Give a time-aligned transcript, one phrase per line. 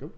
[0.00, 0.10] Go.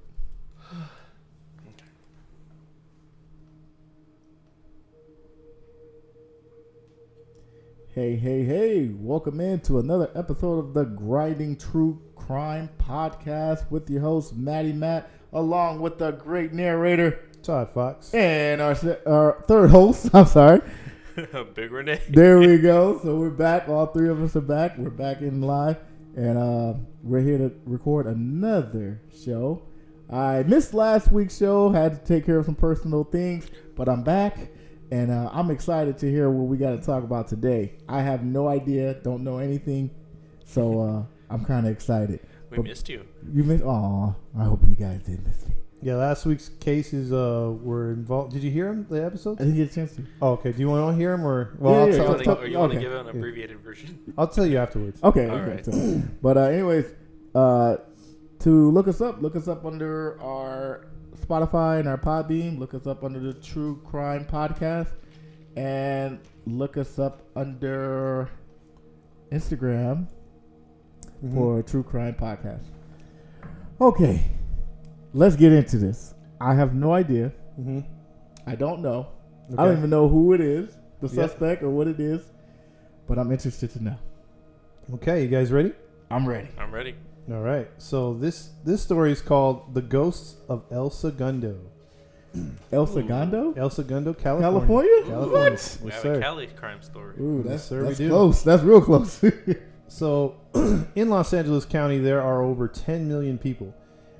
[7.94, 8.90] Hey, hey, hey.
[8.94, 14.72] Welcome in to another episode of the Grinding True Crime Podcast with your host, Maddie
[14.72, 18.12] Matt, along with the great narrator Todd Fox.
[18.14, 18.76] and our,
[19.06, 20.10] our third host.
[20.14, 20.60] I'm sorry.
[21.54, 22.00] Big Renee.
[22.08, 23.00] There we go.
[23.02, 23.68] So we're back.
[23.68, 24.78] All three of us are back.
[24.78, 25.78] We're back in live,
[26.16, 29.62] and uh, we're here to record another show.
[30.10, 31.70] I missed last week's show.
[31.70, 34.38] Had to take care of some personal things, but I'm back,
[34.90, 37.74] and uh, I'm excited to hear what we got to talk about today.
[37.88, 38.94] I have no idea.
[38.94, 39.90] Don't know anything,
[40.44, 41.02] so uh,
[41.34, 42.20] I'm kind of excited.
[42.50, 43.04] We missed you.
[43.34, 43.64] You missed?
[43.64, 45.54] Aw, I hope you guys did miss me.
[45.82, 48.32] Yeah, last week's cases uh, were involved.
[48.32, 49.40] Did you hear him, the episode?
[49.40, 50.02] I didn't get a chance to.
[50.22, 50.50] Oh, okay.
[50.52, 51.54] Do you want to hear them or?
[51.58, 52.78] Well, Yeah, I'll, yeah, tell, You I'll, wanna, tell, you okay.
[52.80, 53.10] give an Yeah.
[53.12, 54.12] abbreviated version?
[54.18, 55.00] I'll tell you afterwards.
[55.04, 55.50] Okay, All okay.
[55.56, 55.64] right.
[55.64, 56.86] so- but uh, anyways,
[57.34, 57.76] uh,
[58.48, 60.86] to look us up, look us up under our
[61.20, 62.58] Spotify and our Podbean.
[62.58, 64.88] Look us up under the True Crime Podcast,
[65.54, 68.30] and look us up under
[69.30, 70.06] Instagram
[71.22, 71.34] Mhm.
[71.34, 72.64] for True Crime Podcast.
[73.82, 74.24] Okay,
[75.12, 76.14] let's get into this.
[76.40, 77.32] I have no idea.
[77.60, 77.84] Mhm.
[78.46, 79.08] I don't know.
[79.58, 81.26] I don't even know who it is, the Yeah.
[81.26, 82.32] suspect or what it is,
[83.06, 83.96] but I'm interested to know.
[84.94, 85.74] Okay, you guys ready?
[86.10, 86.48] I'm ready.
[86.58, 86.94] I'm ready.
[87.30, 87.68] All right.
[87.78, 91.56] So this this story is called "The Ghosts of El Segundo."
[92.72, 93.54] El Segundo?
[93.56, 94.50] El Segundo, California.
[94.50, 95.02] California?
[95.06, 95.32] California.
[95.32, 95.52] What?
[95.52, 96.14] Yes, We have sir.
[96.14, 97.14] a Cali crime story.
[97.18, 98.08] Ooh, Yes, that's, sir, we that's do.
[98.10, 98.42] close.
[98.42, 99.24] That's real close.
[99.90, 100.36] So,
[100.94, 103.72] in Los Angeles County, there are over 10 million people,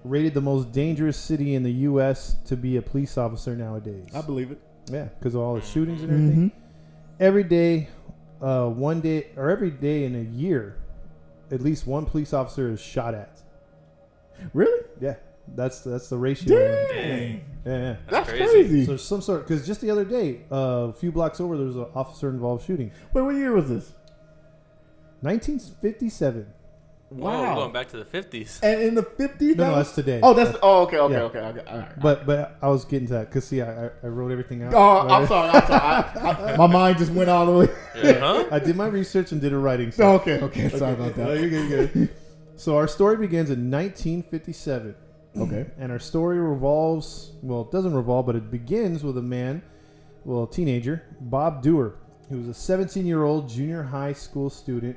[0.02, 2.36] rated the most dangerous city in the U.S.
[2.46, 4.06] to be a police officer nowadays.
[4.14, 4.58] I believe it.
[4.90, 6.50] Yeah, because of all the shootings and everything.
[6.52, 7.22] Mm-hmm.
[7.22, 7.88] Every day,
[8.40, 10.78] uh, one day, or every day in a year,
[11.50, 13.40] at least one police officer is shot at.
[14.52, 14.84] Really?
[15.00, 15.16] Yeah,
[15.54, 16.58] that's that's the ratio.
[16.58, 16.88] Dang.
[16.94, 17.44] Dang.
[17.64, 17.96] Yeah, yeah.
[18.08, 18.52] That's, That's crazy.
[18.52, 18.84] crazy.
[18.84, 21.66] So there's some sort because just the other day, uh, a few blocks over, there
[21.66, 22.92] was an officer involved shooting.
[23.12, 23.92] Wait, what year was this?
[25.20, 26.46] 1957.
[27.10, 28.60] Whoa, we're going back to the 50s.
[28.62, 29.56] And in the 50s?
[29.56, 30.20] No, no, that's today.
[30.22, 30.58] Oh, that's.
[30.62, 31.20] Oh, okay, okay, Yeah.
[31.22, 31.62] okay, okay.
[31.70, 32.00] All right.
[32.00, 34.74] But but I was getting to that because see, I, I I wrote everything out.
[34.74, 35.48] Oh, I'm sorry.
[35.48, 35.80] I'm sorry.
[35.80, 37.68] I, I, my mind just went all the way.
[37.96, 38.44] Yeah, huh?
[38.52, 39.90] I did my research and did a writing.
[39.98, 40.68] Oh, okay, okay.
[40.68, 41.40] Sorry about No, that.
[41.40, 42.10] you're good, you're good.
[42.56, 44.94] So our story begins in 1957.
[45.38, 45.66] Okay.
[45.78, 49.62] And our story revolves, well, it doesn't revolve, but it begins with a man,
[50.24, 51.94] well, a teenager, Bob Dewar,
[52.28, 54.96] who was a 17 year old junior high school student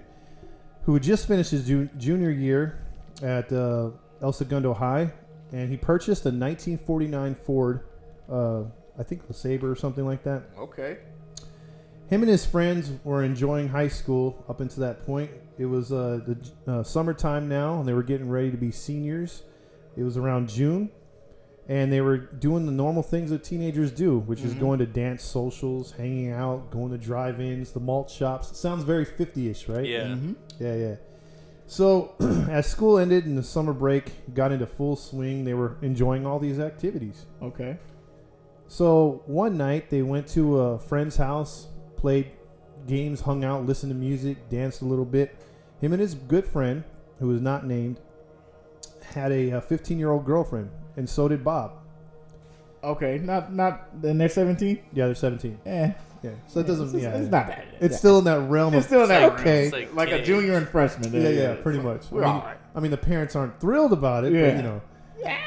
[0.84, 2.80] who had just finished his ju- junior year
[3.22, 3.90] at uh,
[4.22, 5.12] El Segundo High.
[5.52, 7.82] And he purchased a 1949 Ford,
[8.32, 8.64] uh,
[8.98, 10.44] I think a Sabre or something like that.
[10.58, 10.98] Okay.
[12.08, 15.32] Him and his friends were enjoying high school up until that point.
[15.58, 19.44] It was uh, the uh, summertime now, and they were getting ready to be seniors.
[19.96, 20.90] It was around June,
[21.72, 24.60] and they were doing the normal things that teenagers do, which is Mhm.
[24.60, 28.52] going to dance socials, hanging out, going to drive-ins, the malt shops.
[28.52, 29.86] It sounds very 50-ish, right?
[29.86, 30.08] Yeah.
[30.08, 30.34] Mm-hmm.
[30.60, 30.96] Yeah, yeah.
[31.68, 32.12] So,
[32.50, 36.40] as school ended and the summer break got into full swing, they were enjoying all
[36.40, 37.26] these activities.
[37.42, 37.78] Okay.
[38.68, 42.28] So one night they went to a friend's house, played
[42.86, 45.36] games, hung out, listened to music, danced a little bit.
[45.80, 46.84] Him and his good friend,
[47.20, 48.02] who was not named,
[49.14, 51.74] had a 15 year old girlfriend, and so did Bob.
[52.84, 53.20] Okay.
[53.20, 54.80] Not, not, and they're 17?
[54.94, 55.60] Yeah, they're 17.
[55.66, 55.92] Eh.
[56.24, 56.94] Yeah, so it doesn't.
[56.94, 57.30] It's, yeah, it's yeah.
[57.32, 57.66] not that.
[57.80, 57.98] It's yeah.
[57.98, 59.64] still in that realm It's of still in that okay.
[59.64, 61.12] It's like, like a junior and freshman.
[61.14, 62.04] yeah, yeah, pretty much.
[62.12, 62.58] I We're mean, all right.
[62.76, 64.50] I mean, the parents aren't thrilled about it, Yeah.
[64.50, 64.82] but you know.
[65.18, 65.38] Yeah,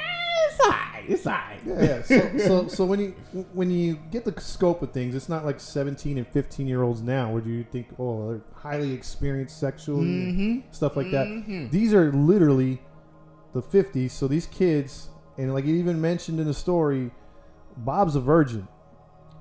[0.51, 1.05] it's alright.
[1.09, 1.61] It's alright.
[1.65, 2.03] Yeah, yeah.
[2.03, 3.11] So, so, so when you
[3.53, 7.03] when you get the scope of things, it's not like seventeen and fifteen year olds
[7.03, 10.73] now, where you think, oh, they're highly experienced sexually, Mm-hmm.
[10.73, 11.29] stuff like that.
[11.29, 11.71] Mhm.
[11.71, 12.83] These are literally
[13.53, 14.13] the fifties.
[14.13, 15.09] So these kids,
[15.39, 17.11] and like you even mentioned in the story,
[17.77, 18.69] Bob's a virgin.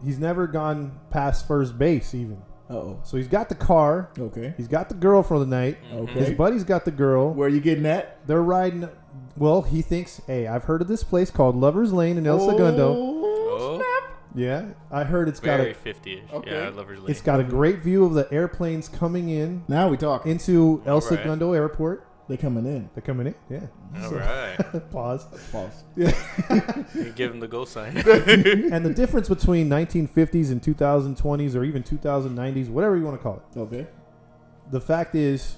[0.04, 2.42] He's never gone past first base, even.
[2.70, 3.00] Uh-oh.
[3.04, 4.10] So he's got the car.
[4.18, 4.54] Okay.
[4.58, 5.78] He's got the girl for the night.
[5.94, 6.12] Okay.
[6.14, 7.32] His buddy's got the girl.
[7.34, 8.26] Where are you getting that?
[8.28, 8.90] They're riding.
[9.38, 12.94] Well, he thinks, hey, I've heard of this place called Lovers Lane in El Segundo.
[12.96, 13.20] Oh,
[13.56, 13.78] Oh.
[13.78, 14.12] snap.
[14.36, 16.34] Yeah, I heard it's got a 50ish.
[16.34, 16.52] Okay.
[16.52, 17.12] Yeah, Lover's Lane.
[17.12, 20.96] it's got a great view of the airplanes coming in Now we talk into El
[20.96, 21.04] Alright.
[21.20, 22.08] Segundo Airport.
[22.30, 22.90] They coming in.
[22.96, 23.36] They're coming in.
[23.50, 23.68] Yeah.
[24.02, 24.90] All So- right.
[24.92, 25.26] Pause.
[25.52, 25.84] Pause.
[26.96, 27.98] You give him the go sign.
[27.98, 33.44] and the difference between 1950s and 2020s, or even 2090s, whatever you want to call
[33.54, 33.88] it, Okay.
[34.72, 35.58] the fact is,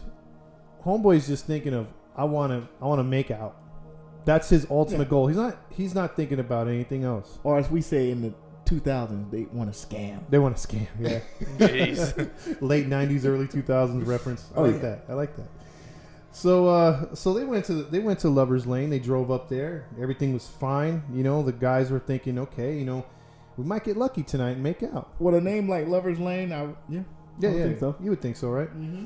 [0.83, 3.57] homeboy's just thinking of I want to I want to make out.
[4.25, 5.09] That's his ultimate Yeah.
[5.09, 5.27] goal.
[5.27, 7.37] He's not he's not thinking about anything else.
[7.43, 8.33] Or as we say in the
[8.65, 10.21] 2000s, they want to scam.
[10.29, 10.87] They want to scam.
[10.99, 11.19] Yeah.
[11.59, 12.61] Jeez.
[12.61, 14.49] Late 90s, early 2000s reference.
[14.55, 14.79] I Oh, like yeah.
[14.81, 15.05] that.
[15.09, 15.47] I like that.
[16.35, 18.89] So uh, so they went to they went to Lovers Lane.
[18.89, 19.87] They drove up there.
[19.97, 21.01] Everything was fine.
[21.13, 23.05] You know, the guys were thinking, okay, you know,
[23.55, 25.13] we might get lucky tonight and make out.
[25.17, 27.03] With a name like Lover's Lane, I yeah.
[27.39, 27.63] Yeah, I yeah.
[27.63, 27.95] think so.
[28.01, 28.67] You would think so, right?
[28.67, 29.05] Mm-hmm.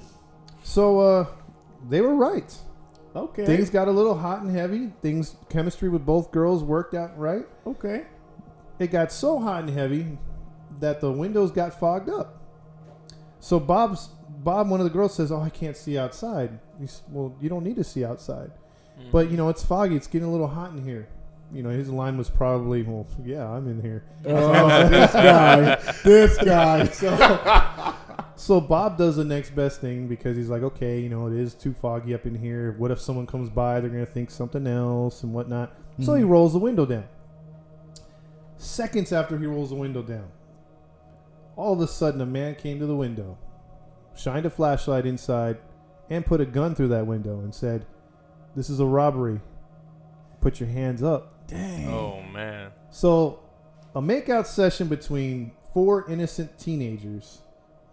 [0.63, 1.27] So uh,
[1.87, 2.51] they were right.
[3.15, 3.45] Okay.
[3.45, 4.91] Things got a little hot and heavy.
[5.03, 7.45] Things chemistry with both girls worked out right.
[7.67, 8.07] okay.
[8.79, 10.17] It got so hot and heavy
[10.79, 12.38] that the windows got fogged up.
[13.39, 17.35] So Bob's Bob, one of the girls says, "Oh, I can't see outside." He's, well,
[17.41, 18.51] you don't need to see outside,
[18.99, 19.11] Mm.
[19.11, 19.95] but you know it's foggy.
[19.95, 21.07] It's getting a little hot in here.
[21.51, 25.75] You know, his line was probably, "Well, yeah, I'm in here." Oh, this guy.
[26.03, 27.95] This guy.
[28.39, 31.33] So, so Bob does the next best thing because he's like, okay, you know, it
[31.33, 32.73] is too foggy up in here.
[32.77, 33.81] What if someone comes by?
[33.81, 35.73] They're gonna think something else and whatnot.
[36.01, 36.29] So he Mhm.
[36.29, 37.03] rolls the window down.
[38.57, 40.27] Seconds after he rolls the window down,
[41.59, 43.37] all of a sudden a man came to the window,
[44.15, 45.57] shined a flashlight inside,
[46.09, 47.85] and put a gun through that window and said,
[48.55, 49.41] "This is a robbery.
[50.39, 51.89] Put your hands up." Dang.
[51.89, 52.71] Oh man.
[52.91, 53.41] So,
[53.93, 57.41] a makeout session between four innocent teenagers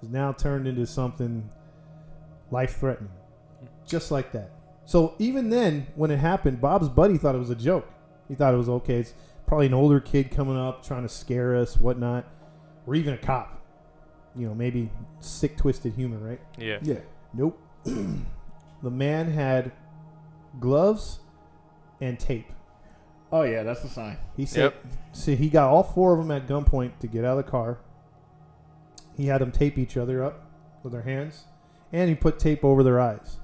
[0.01, 1.51] is now turned into something
[2.53, 3.11] life threatening.
[3.85, 4.53] Just like that.
[4.85, 7.89] So, even then, when it happened, Bob's buddy thought it was a joke.
[8.29, 9.01] He thought it was okay.
[9.01, 9.15] It's
[9.45, 12.27] probably an older kid coming up trying to scare us, whatnot,
[12.87, 13.56] or even a cop.
[14.37, 14.91] You know, maybe
[15.21, 16.41] sick, twisted human, right?
[16.59, 16.79] Yeah.
[16.83, 16.99] Yeah.
[17.33, 17.59] Nope.
[17.85, 19.73] the man had
[20.61, 21.21] gloves
[22.01, 22.53] and tape.
[23.33, 24.19] Oh yeah, that's a sign.
[24.37, 24.87] He said, Yep.
[25.13, 27.79] see, he got all four of them at gunpoint to get out of the car.
[29.17, 30.49] He had them tape each other up
[30.83, 31.45] with their hands,
[31.93, 33.39] and he put tape over their eyes.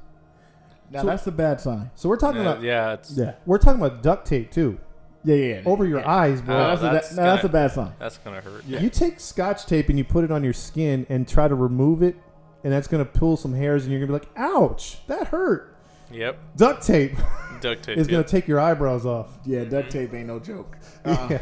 [0.91, 1.91] Now So- that's a bad sign.
[1.95, 3.35] So we're talking Yeah, about yeah, it's Yeah.
[3.47, 4.79] we're talking about duct tape too,
[5.25, 5.55] Yeah, yeah.
[5.57, 5.63] yeah.
[5.67, 6.11] over your yeah.
[6.11, 6.57] eyes, bro.
[6.57, 7.93] No, Oh, that's, a, that's that, no, that's a bad sign.
[7.99, 8.65] that's gonna hurt.
[8.67, 8.81] Yeah.
[8.81, 12.03] You take scotch tape and you put it on your skin and try to remove
[12.03, 12.17] it,
[12.65, 15.77] and that's gonna pull some hairs, and you're gonna be like, "Ouch, that hurt."
[16.11, 16.39] Yep.
[16.57, 17.13] Duct tape
[17.61, 17.97] Duct tape.
[17.99, 19.29] is gonna take your eyebrows off.
[19.45, 19.99] Yeah, duct mm-hmm.
[19.99, 20.77] tape ain't no joke.
[21.05, 21.29] Uh-uh.
[21.31, 21.37] Yeah.
[21.37, 21.39] Uh-huh.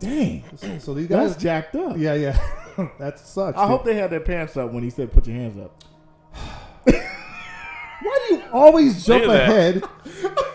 [0.00, 0.44] Dang,
[0.78, 1.96] So these that's guys, jacked up.
[1.98, 2.38] yeah, yeah,
[3.00, 3.58] that sucks.
[3.58, 3.68] I dude.
[3.70, 5.74] hope they had their pants up when he said, "Put your hands up."
[8.02, 9.48] Why do you always jump Look that.
[9.48, 9.82] ahead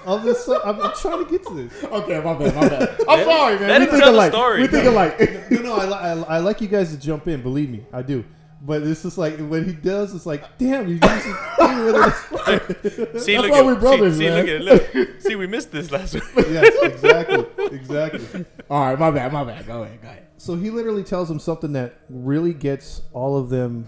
[0.06, 0.48] of this?
[0.48, 1.84] I'm, I'm trying to get to this.
[1.84, 2.90] Okay, my bad, my bad.
[3.08, 3.70] I'm Let- sorry, man.
[3.70, 4.32] let We him think tell the alike.
[4.32, 4.62] story.
[4.62, 5.52] We think alike.
[5.52, 5.94] No, no, I, li-
[6.28, 7.42] I, I like you guys to jump in.
[7.42, 8.24] Believe me, I do.
[8.66, 11.36] But it's just like when he does, it's like, damn, you just See,
[12.88, 14.46] That's look why at, we're brothers, see, man.
[14.46, 15.22] See, look at look.
[15.22, 16.24] see, we missed this last week.
[16.50, 18.46] yes, exactly, exactly.
[18.70, 19.68] All right, my bad, my bad.
[19.68, 20.28] Go ahead, go ahead.
[20.38, 23.88] So he literally tells them something that really gets all of them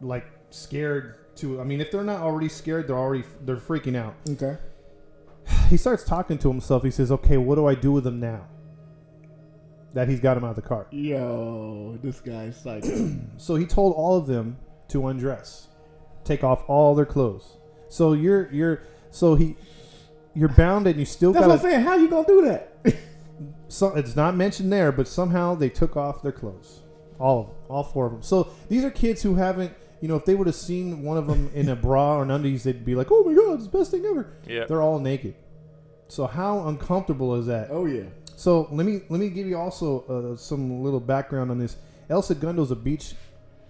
[0.00, 1.16] like scared.
[1.36, 4.14] To I mean, if they're not already scared, they're already they're freaking out.
[4.30, 4.56] Okay.
[5.68, 6.84] He starts talking to himself.
[6.84, 8.46] He says, "Okay, what do I do with him now?"
[9.94, 10.86] That he's got him out of the car.
[10.90, 13.10] Yo, this guy's psycho.
[13.38, 14.58] So he told all of them
[14.88, 15.68] to undress,
[16.24, 17.56] take off all their clothes.
[17.88, 19.56] So you're you're so he
[20.34, 21.80] you're bound and you still That's what I'm saying.
[21.80, 22.96] How you gonna do that?
[23.68, 26.80] so it's not mentioned there, but somehow they took off their clothes,
[27.18, 28.22] all of them, all four of them.
[28.22, 29.72] So these are kids who haven't.
[30.00, 32.30] You know, if they would have seen one of them in a bra or an
[32.30, 34.64] undies, they'd be like, "Oh my god, it's the best thing ever." Yeah.
[34.66, 35.34] They're all naked.
[36.08, 37.68] So how uncomfortable is that?
[37.70, 38.04] oh yeah.
[38.36, 41.76] So let me let me give you also uh, some little background on this.
[42.08, 43.14] El Segundo is a beach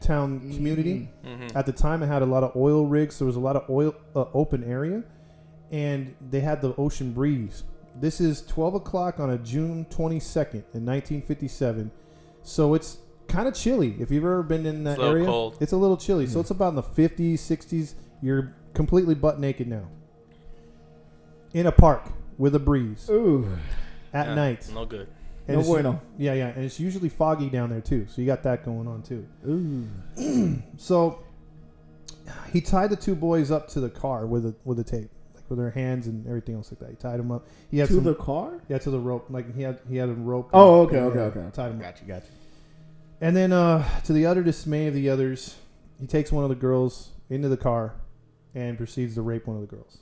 [0.01, 1.09] town community.
[1.25, 1.57] Mm-hmm.
[1.57, 3.19] At the time, it had a lot of oil rigs.
[3.19, 5.03] There was a lot of oil uh, open area,
[5.71, 7.65] and they had the ocean breeze.
[7.95, 11.91] This is 12 o'clock on a June 22nd in 1957.
[12.43, 13.95] So it's kind of chilly.
[13.99, 15.57] If you've ever been in that It's a little area, cold.
[15.61, 16.27] it's a little chilly.
[16.27, 16.41] So mm.
[16.43, 17.95] it's about in the 50s, 60s.
[18.23, 19.89] You're completely butt naked now
[21.55, 22.03] in a park
[22.39, 23.47] with a breeze Ooh.
[24.13, 24.69] at Yeah, night.
[24.73, 25.09] No good.
[25.49, 26.01] And No it's- bueno.
[26.19, 28.07] Yeah, yeah, and it's usually foggy down there too.
[28.09, 29.27] So you got that going on too.
[29.49, 30.59] Ooh.
[30.77, 31.21] So
[32.53, 35.45] he tied the two boys up to the car with a with a tape, like
[35.49, 36.91] with their hands and everything else like that.
[36.91, 37.47] He tied them up.
[37.71, 38.61] He had To some, the car?
[38.69, 39.27] yeah to the rope.
[39.31, 40.51] Like he had he had a rope.
[40.53, 41.49] Oh, okay, okay, okay.
[41.53, 41.83] Tied him up.
[41.83, 42.31] Got you, got you.
[43.21, 45.57] And then uh, to the utter dismay of the others,
[45.99, 47.95] he takes one of the girls into the car
[48.55, 49.99] and proceeds to rape one of the girls,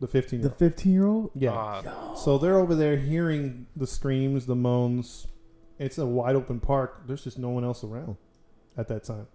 [0.00, 0.40] the fifteen.
[0.42, 1.30] The 15 year old?
[1.34, 1.50] yeah.
[1.52, 5.26] Ah, So they're over there hearing the screams, the moans.
[5.78, 7.02] It's a wide open park.
[7.06, 8.16] There's just no one else around
[8.76, 9.26] at that time.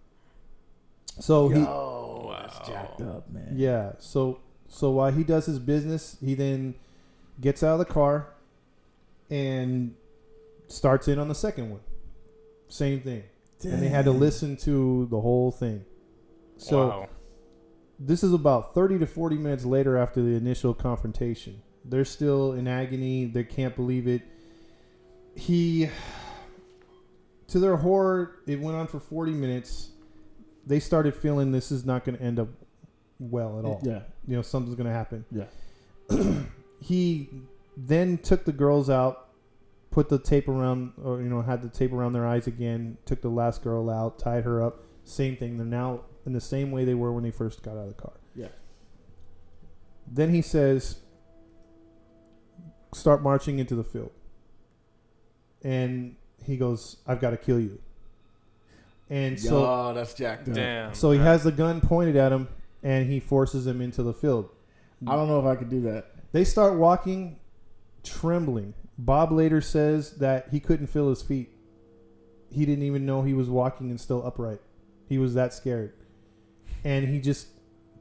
[1.20, 3.54] So he, Oh, that's jacked up, man.
[3.56, 3.94] yeah.
[4.00, 6.76] So so while he does his business, he then
[7.40, 8.28] gets out of the car
[9.30, 9.96] and
[10.68, 11.80] starts in on the second one.
[12.74, 13.22] Same thing,
[13.64, 15.86] and they had to listen to the whole thing.
[16.58, 17.10] So wow.
[18.00, 21.62] this is about 30 to 40 minutes later after the initial confrontation.
[21.86, 23.26] They're still in agony.
[23.26, 24.24] They can't believe it.
[25.36, 25.88] He,
[27.50, 29.92] to their horror, it went on for 40 minutes.
[30.66, 32.48] They started feeling this is not going to end up
[33.20, 33.82] well at all.
[33.84, 34.02] Yeah.
[34.28, 35.26] You know, something's going to happen.
[35.30, 36.42] Yeah.
[36.82, 37.30] he
[37.78, 39.23] then took the girls out,
[39.94, 42.98] put the tape around, or you know, had the tape around their eyes again.
[43.06, 44.84] Took the last girl out, tied her up.
[45.06, 45.58] Same thing.
[45.58, 48.02] They're now in the same way they were when they first got out of the
[48.02, 48.14] car.
[48.36, 48.48] Yeah.
[50.12, 50.98] Then he says,
[52.92, 54.12] "Start marching into the field."
[55.64, 57.80] And he goes, "I've got to kill you."
[59.12, 60.56] And so, Yo, that's jacked up.
[60.56, 60.94] Damn.
[60.96, 62.48] so he has the gun pointed at him,
[62.82, 64.50] and he forces him into the field.
[65.06, 66.08] I don't know if I could do that.
[66.32, 67.38] They start walking,
[68.04, 68.74] trembling.
[68.98, 71.50] Bob later says that he couldn't feel his feet.
[72.52, 74.62] He didn't even know he was walking and still upright.
[75.10, 75.94] He was that scared.
[76.84, 77.48] And he just,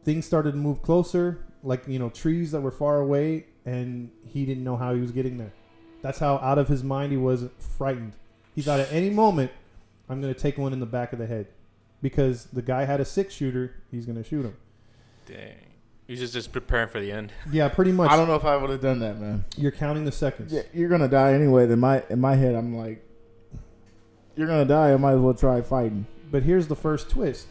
[0.04, 4.44] things started to move closer, like, you know, trees that were far away, and he
[4.44, 5.52] didn't know how he was getting there.
[6.02, 8.14] That's how out of his mind he was frightened.
[8.54, 9.52] He thought at any moment,
[10.08, 11.46] I'm going to take one in the back of the head.
[12.02, 14.56] Because the guy had a six shooter, he's going to shoot him.
[15.24, 15.71] Dang.
[16.12, 17.32] He's just, just preparing for the end.
[17.50, 18.10] Yeah, pretty much.
[18.10, 19.46] I don't know if I would have done that, man.
[19.56, 20.52] You're counting the seconds.
[20.52, 21.64] Yeah, you're gonna die anyway.
[21.64, 23.02] Then my in my head, I'm like,
[24.36, 24.92] you're gonna die.
[24.92, 26.06] I might as well try fighting.
[26.30, 27.46] But here's the first twist.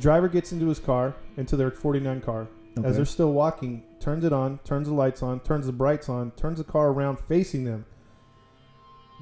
[0.00, 2.46] Driver gets into his car, into their 49 car.
[2.78, 2.86] Okay.
[2.86, 6.30] As they're still walking, turns it on, turns the lights on, turns the brights on,
[6.32, 7.86] turns the car around facing them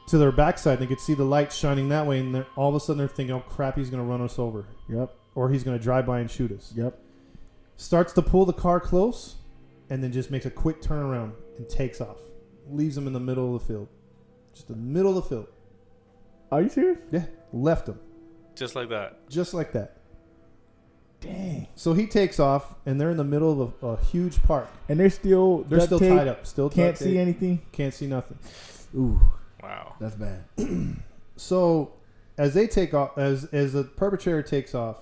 [0.09, 0.79] to their backside.
[0.79, 3.09] They could see the lights shining that way, and they're, all of a sudden they're
[3.09, 5.11] thinking, "Oh crap, he's going to run us over, Yep.
[5.35, 6.99] or he's going to drive by and shoot us." Yep.
[7.77, 9.37] Starts to pull the car close,
[9.91, 12.19] and then just makes a quick turnaround and takes off.
[12.71, 13.89] Leaves him in the middle of the field,
[14.55, 15.47] just the middle of the field.
[16.53, 16.99] Are you serious?
[17.11, 17.99] Yeah, left him
[18.55, 19.29] Just like that.
[19.29, 19.97] just like that.
[21.21, 21.69] Dang.
[21.75, 24.69] So he takes off, and they're in the middle of a, a huge park.
[24.89, 26.47] And they're still They're still tape, tied up.
[26.47, 27.63] Still Can't duct see tape, anything.
[27.73, 28.39] Can't see nothing.
[28.95, 29.21] Ooh,
[29.63, 29.95] Wow.
[30.01, 30.45] that's bad.
[31.37, 31.95] So
[32.39, 34.99] as they take off, as as the perpetrator takes off,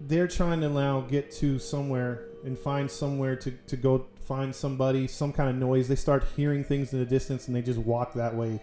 [0.00, 5.06] they're trying to now get to somewhere and find somewhere to, to go find somebody,
[5.06, 5.88] some kind of noise.
[5.88, 8.60] They start hearing things in the distance, and they just walk that way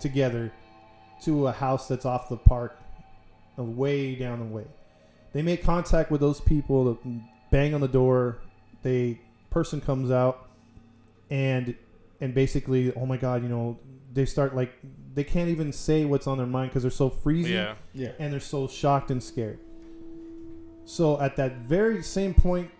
[0.00, 0.50] together
[1.24, 2.80] to a house that's off the park,
[3.56, 4.64] way down the way.
[5.32, 6.98] They make contact with those people,
[7.50, 8.38] bang on the door.
[8.82, 9.20] They
[9.50, 10.48] person comes out,
[11.30, 11.76] and
[12.20, 13.78] and basically, oh my god, you know,
[14.12, 14.72] they start like
[15.14, 17.74] they can't even say what's on their mind because they're so freezing Yeah.
[17.92, 18.12] Yeah.
[18.18, 19.58] and they're so shocked and scared.
[20.84, 22.70] So at that very same point,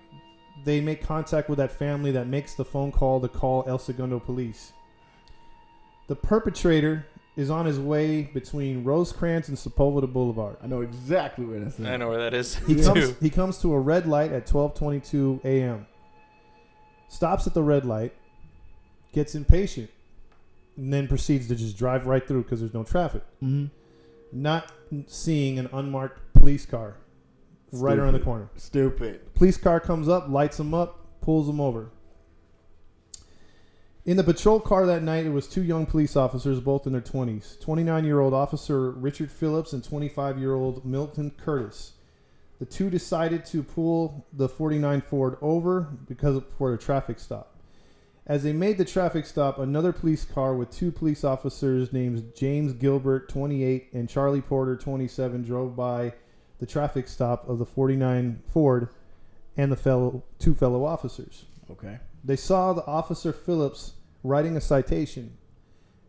[0.64, 4.18] they make contact with that family that makes the phone call to call El Segundo
[4.21, 4.73] police.
[6.09, 7.06] The perpetrator
[7.37, 10.56] is on his way between Rosecrans and Sepulveda Boulevard.
[10.62, 11.87] I know exactly where that's at.
[11.87, 12.54] I know where that is.
[12.66, 12.85] He Yeah.
[12.85, 13.16] comes too.
[13.21, 15.87] he comes to a red light at 12:22 a.m.
[17.09, 18.14] Stops at the red light,
[19.12, 19.90] gets impatient,
[20.76, 23.23] and then proceeds to just drive right through because there's no traffic.
[23.42, 23.66] Mm-hmm.
[24.32, 24.71] Not
[25.06, 26.97] seeing an unmarked police car
[27.73, 28.49] right around the corner.
[28.57, 29.35] Stupid.
[29.35, 31.91] Police car comes up, lights him up, pulls him over.
[34.05, 37.00] In the patrol car that night, it was two young police officers, both in their
[37.00, 41.93] 20s 29 year old officer Richard Phillips and 25 year old Milton Curtis.
[42.59, 47.57] The two decided to pull the 49 Ford over because of, for a traffic stop.
[48.25, 52.73] As they made the traffic stop, another police car with two police officers named James
[52.73, 56.12] Gilbert, 28, and Charlie Porter, 27, drove by
[56.62, 58.88] the traffic stop of the 49 Ford
[59.57, 61.47] and the fellow two fellow officers.
[61.69, 61.99] Okay.
[62.23, 65.37] They saw the officer Phillips writing a citation,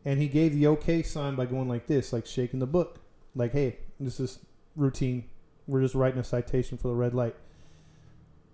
[0.06, 3.00] and he gave the okay sign by going like this, like shaking the book,
[3.34, 4.46] like, "Hey, this is
[4.76, 5.24] routine.
[5.66, 7.36] We're just writing a citation for the red light."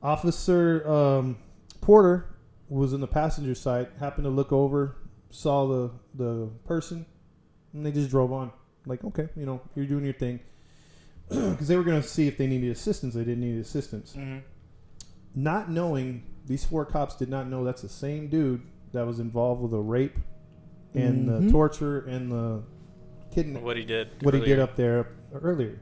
[0.01, 1.37] Officer um,
[1.81, 2.33] Porter
[2.69, 4.95] was in the passenger side, happened to look over,
[5.31, 7.05] saw the the person,
[7.73, 8.53] and they just drove on.
[8.85, 10.39] Like, okay, you know, you're doing your thing,
[11.51, 13.13] because they were going to see if they needed assistance.
[13.13, 14.39] They didn't need assistance Mm-hmm.
[15.35, 18.61] not knowing these four cops did not know that's the same dude
[18.93, 20.17] that was involved with the rape
[20.95, 21.51] and the Mhm.
[21.51, 22.63] torture and the
[23.31, 24.07] kidnapping What he did.
[24.23, 25.79] what he did up there earlier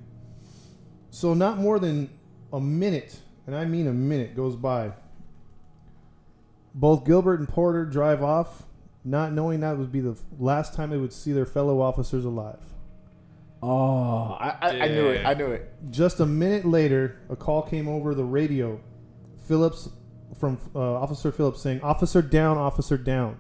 [1.10, 2.10] so not more than
[2.52, 4.92] a minute and i mean a minute goes by
[6.76, 8.64] both gilbert and porter drive off
[9.06, 12.60] not knowing that would be the last time they would see their fellow officers alive
[13.62, 15.26] Oh, I, I, I knew it.
[15.26, 15.72] I knew it.
[15.90, 18.80] Just a minute later, a call came over the radio.
[19.48, 19.90] Phillips
[20.40, 23.40] from uh, Officer Phillips saying, "Officer down, officer down."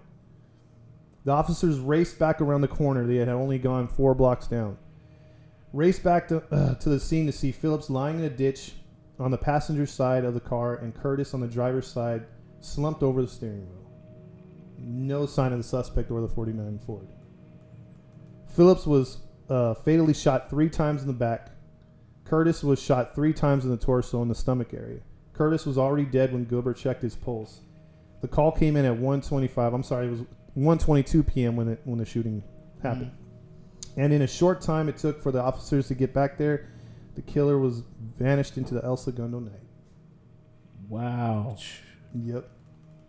[1.23, 3.05] The officers raced back around the corner.
[3.05, 4.77] They had only gone four blocks down.
[5.73, 8.75] Raced back to, uh, to the scene to see Phillips lying in a ditch
[9.19, 12.25] on the passenger side of the car and Curtis on the driver's side,
[12.61, 13.91] slumped over the steering wheel.
[14.77, 17.07] No sign of the suspect or the 49 Ford.
[18.47, 19.17] Phillips was
[19.49, 21.51] uh, fatally shot three times in the back,
[22.25, 24.99] Curtis was shot three times in the torso and the stomach area.
[25.33, 27.61] Curtis was already dead when Gilbert checked his pulse.
[28.21, 29.73] The call came in at 1:25.
[29.73, 30.23] I'm sorry, it was
[30.57, 31.55] 1:22 p.m.
[31.55, 32.43] when it when the shooting
[32.81, 33.11] happened.
[33.95, 36.69] And in a short time it took for the officers to get back there,
[37.15, 37.83] the killer was
[38.17, 39.53] vanished into the El Segundo night.
[40.89, 41.57] Wow.
[42.13, 42.49] Yep.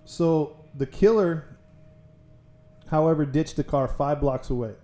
[0.05, 1.59] So the killer,
[2.91, 4.75] however, ditched the car five blocks away.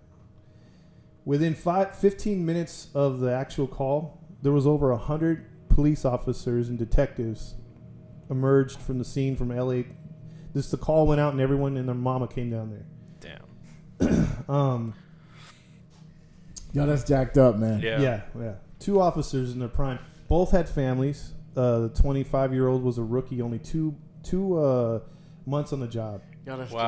[1.24, 6.78] Within five, 15 minutes of the actual call, there was over 100 police officers and
[6.78, 7.54] detectives
[8.30, 9.82] emerged from the scene from LA.
[10.52, 12.86] This the call went out and everyone and their mama came down there.
[14.00, 14.28] Damn.
[14.48, 14.92] Um,
[16.74, 17.80] Yo, that's jacked up, man.
[17.80, 18.00] Yeah.
[18.00, 18.52] yeah, yeah.
[18.78, 19.98] Two officers in their prime.
[20.28, 21.32] Both had families.
[21.56, 25.00] Uh, the 25 year old was a rookie, only two two uh,
[25.46, 26.20] months on the job.
[26.44, 26.82] Yo, that's Wow.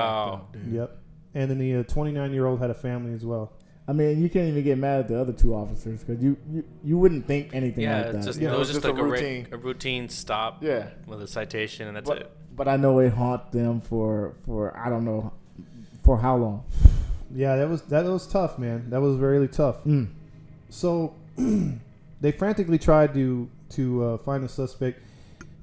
[0.52, 0.72] jacked up, dude.
[0.74, 0.98] Yep.
[1.34, 3.52] And then the 29 year old had a family as well.
[3.88, 6.64] I mean, you can't even get mad at the other two officers because you, you
[6.82, 8.24] you wouldn't think anything Yeah, like that.
[8.24, 9.42] just, Yeah, it was just, like a, routine.
[9.44, 9.54] routine.
[9.54, 10.88] a routine stop Yeah.
[11.06, 12.30] with a citation, and that's but, it.
[12.56, 15.32] but I know it haunt them for for I don't know
[16.02, 16.64] for how long.
[17.32, 18.90] Yeah, that was that was tough, man.
[18.90, 19.84] That was really tough.
[19.84, 20.08] Mm.
[20.68, 21.14] So
[22.20, 25.00] they frantically tried to to uh, find a suspect.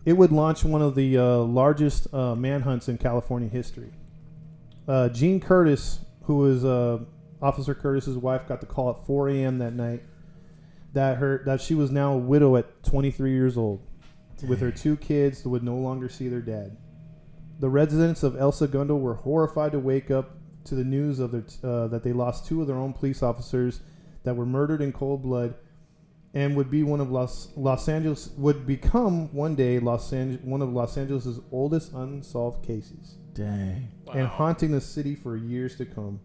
[0.05, 3.91] It would launch one of the uh, largest uh, manhunts in California history.
[4.87, 6.99] Uh, Jean Curtis, who was uh,
[7.43, 9.57] Officer Curtis's wife, got the call at 4 a.m.
[9.59, 10.03] that night
[10.93, 13.81] that her that she was now a widow at 23 years old,
[14.47, 16.77] with her two kids that would no longer see their dad.
[17.59, 21.43] The residents of El Segundo were horrified to wake up to the news of their
[21.63, 23.81] uh, that they lost two of their own police officers
[24.23, 25.55] that were murdered in cold blood
[26.33, 30.61] and would be one of Los Los Angeles would become one day Los Angeles one
[30.61, 33.89] of Los Angeles's oldest unsolved cases Dang.
[34.13, 36.19] and haunting the city for years to come.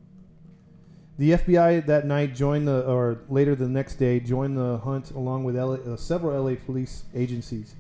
[1.19, 5.43] The FBI that night joined the or later the next day joined the hunt along
[5.43, 7.75] with LA, uh, several LA police agencies.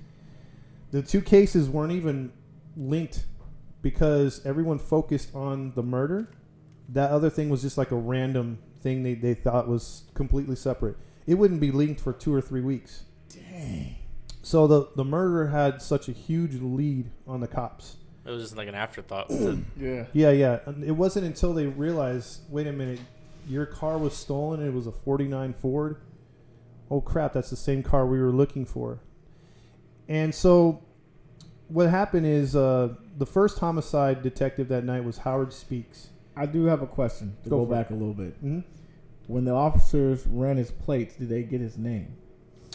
[0.90, 2.33] The two cases weren't even
[2.76, 3.26] linked
[3.80, 6.28] because everyone focused on the murder.
[6.88, 10.96] That other thing was just like a random thing they, they thought was completely separate.
[11.27, 13.05] It wouldn't be linked for two or three weeks.
[13.29, 13.94] Dang.
[14.42, 17.96] So the the murderer had such a huge lead on the cops.
[18.24, 19.31] It was just like an afterthought.
[19.81, 20.07] Yeah.
[20.12, 20.59] Yeah, yeah.
[20.66, 23.01] And it wasn't until they realized, wait a minute,
[23.48, 24.62] your car was stolen.
[24.62, 25.96] It was a '49 Ford.
[26.90, 29.00] Oh crap, that's the same car we were looking for.
[30.08, 30.82] And so,
[31.68, 36.08] what happened is uh, the first homicide detective that night was Howard Speaks.
[36.34, 38.42] I do have a question to Go go, back a little bit.
[38.42, 38.64] Mhm.
[39.26, 42.16] When the officers ran his plates, did they get his name?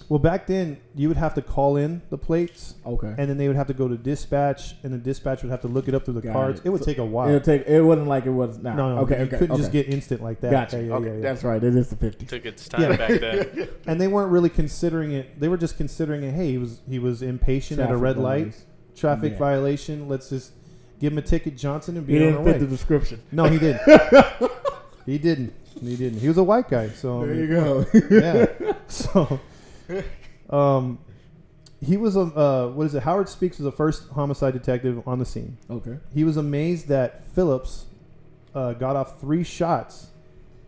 [0.10, 3.14] Well, back then you would have to call in the plates, Okay.
[3.18, 5.68] and then they would have to go to dispatch, and the dispatch would have to
[5.68, 6.60] look it up through the Got cards.
[6.60, 6.66] it.
[6.66, 7.30] It, would So take a while.
[7.30, 7.66] It'll take.
[7.68, 8.76] It wasn't like it was now.
[8.76, 9.18] no, no, Okay.
[9.18, 9.38] you okay.
[9.38, 9.62] couldn't okay.
[9.62, 10.52] just get instant like that.
[10.52, 10.78] Gotcha.
[10.78, 11.06] Yeah, yeah, okay.
[11.08, 11.22] yeah, yeah.
[11.22, 11.64] That's right.
[11.64, 12.26] It is the fifty.
[12.26, 12.96] Took its time Yeah.
[12.98, 13.70] back then.
[13.88, 15.40] and they weren't really considering it.
[15.40, 16.34] They were just considering it.
[16.34, 19.40] Hey, he was he was impatient at a Traffic red light, traffic Yeah.
[19.40, 20.08] violation.
[20.10, 20.52] Let's just
[21.00, 23.22] give him a ticket, Johnson, and He be on our didn't fit the description.
[23.32, 23.82] No, he didn't.
[25.06, 25.54] he didn't.
[25.82, 26.20] He didn't.
[26.20, 27.86] He was a white guy, so I There mean, you go.
[28.10, 28.74] yeah.
[28.88, 29.40] So,
[30.50, 31.00] um,
[31.82, 33.04] he was a uh, what is it?
[33.04, 35.58] Howard Speaks was the first homicide detective on the scene.
[35.70, 35.98] okay.
[36.14, 37.86] He was amazed that Phillips
[38.56, 40.08] uh, got off three shots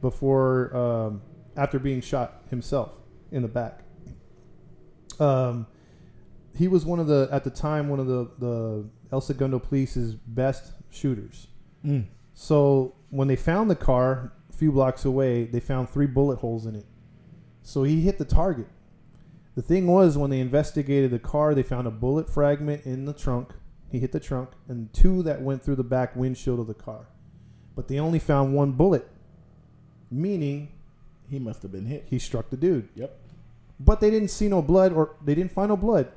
[0.01, 1.21] before um,
[1.55, 2.93] after being shot himself
[3.31, 3.81] in the back.
[5.19, 5.67] Um,
[6.57, 10.15] he was one of the at the time one of the the El Segundo Police's
[10.15, 11.47] best shooters.
[11.85, 12.05] Mm.
[12.33, 16.65] So when they found the car a few blocks away, they found three bullet holes
[16.65, 16.85] in it.
[17.61, 18.67] So he hit the target.
[19.55, 23.13] The thing was, when they investigated the car, they found a bullet fragment in the
[23.13, 23.53] trunk.
[23.89, 27.07] He hit the trunk, and two that went through the back windshield of the car.
[27.75, 29.07] But they only found one bullet,
[30.11, 30.69] meaning
[31.29, 32.05] He must have been hit.
[32.09, 32.89] he struck the dude.
[32.95, 33.17] Yep.
[33.79, 36.11] But they didn't see no blood, or they didn't find no blood,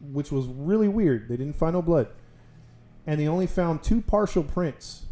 [0.00, 1.28] which was really weird.
[1.28, 2.08] They didn't find no blood,
[3.06, 5.06] and they only found two partial prints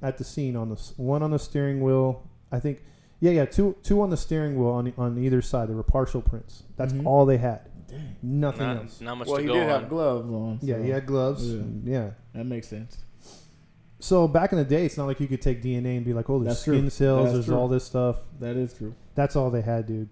[0.00, 2.28] at the scene on the one on the steering wheel.
[2.50, 2.82] I think,
[3.20, 5.68] yeah, yeah, two two on the steering wheel on on either side.
[5.68, 6.62] There were partial prints.
[6.76, 7.06] That's Mhm.
[7.06, 7.60] all they had.
[7.88, 8.16] Dang.
[8.22, 9.00] Nothing Not, else.
[9.00, 9.68] not much Well, to he go did on.
[9.80, 10.58] have gloves on.
[10.62, 11.48] Yeah, So, he had gloves.
[11.54, 11.62] Yeah.
[11.84, 12.10] Yeah.
[12.34, 12.98] That makes sense.
[14.00, 16.28] So back in the day, it's not like you could take DNA and be like,
[16.30, 16.76] oh, there's That's true.
[16.76, 17.56] skin cells, That's there's true.
[17.56, 18.16] all this stuff.
[18.40, 18.94] That is true.
[19.14, 20.08] That's all they had, dude.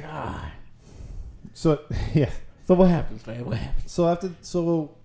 [0.00, 0.50] God.
[1.52, 1.80] So
[2.14, 2.30] yeah.
[2.66, 3.44] So what happens, man?
[3.44, 3.90] What happens?
[3.92, 4.96] So after so,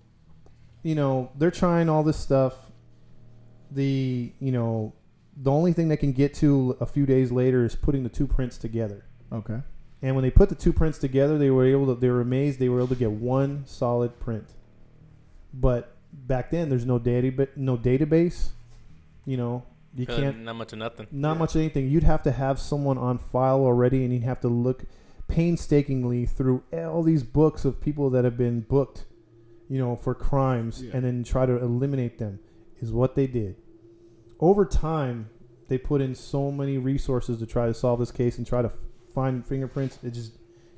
[0.83, 2.53] you know, they're trying all this stuff.
[3.71, 4.93] The you know,
[5.35, 8.27] the only thing they can get to a few days later is putting the two
[8.27, 9.05] prints together.
[9.31, 9.59] Okay.
[10.01, 11.95] And when they put the two prints together, they were able to.
[11.99, 14.53] They were amazed they were able to get one solid print.
[15.53, 18.49] But back then, there's no data, no database.
[19.25, 19.63] You know,
[19.95, 21.07] you can't not much of nothing.
[21.11, 21.39] not Yeah.
[21.39, 21.89] much of anything.
[21.89, 24.83] You'd have to have someone on file already, and you'd have to look
[25.27, 29.05] painstakingly through all these books of people that have been booked,
[29.67, 30.91] you know, for crimes, Yeah.
[30.93, 32.39] and then try to eliminate them.
[32.81, 33.55] Is what they did.
[34.39, 35.29] Over time,
[35.67, 38.71] they put in so many resources to try to solve this case and try to
[39.13, 39.97] find fingerprints.
[40.03, 40.33] It just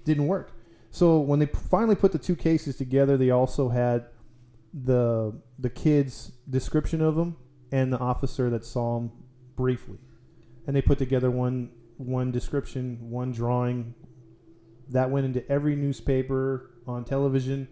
[0.06, 0.52] didn't work.
[0.92, 4.06] So when they finally put the two cases together, they also had
[4.74, 7.38] the the kid's description of them
[7.72, 9.12] and the officer that saw him
[9.56, 9.98] briefly,
[10.66, 13.96] and they put together one one description, one drawing.
[14.90, 17.68] That went into every newspaper on television.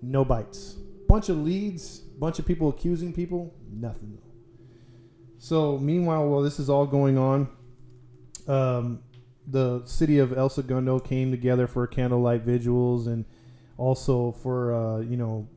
[0.00, 0.76] No bites.
[1.08, 1.98] Bunch of leads.
[1.98, 3.52] Bunch of people accusing people.
[3.68, 4.18] Nothing.
[5.42, 7.48] So meanwhile, while this is all going on,
[8.46, 9.00] um,
[9.44, 13.24] the city of El Segundo came together for candlelight vigils and
[13.76, 15.48] also for uh, you know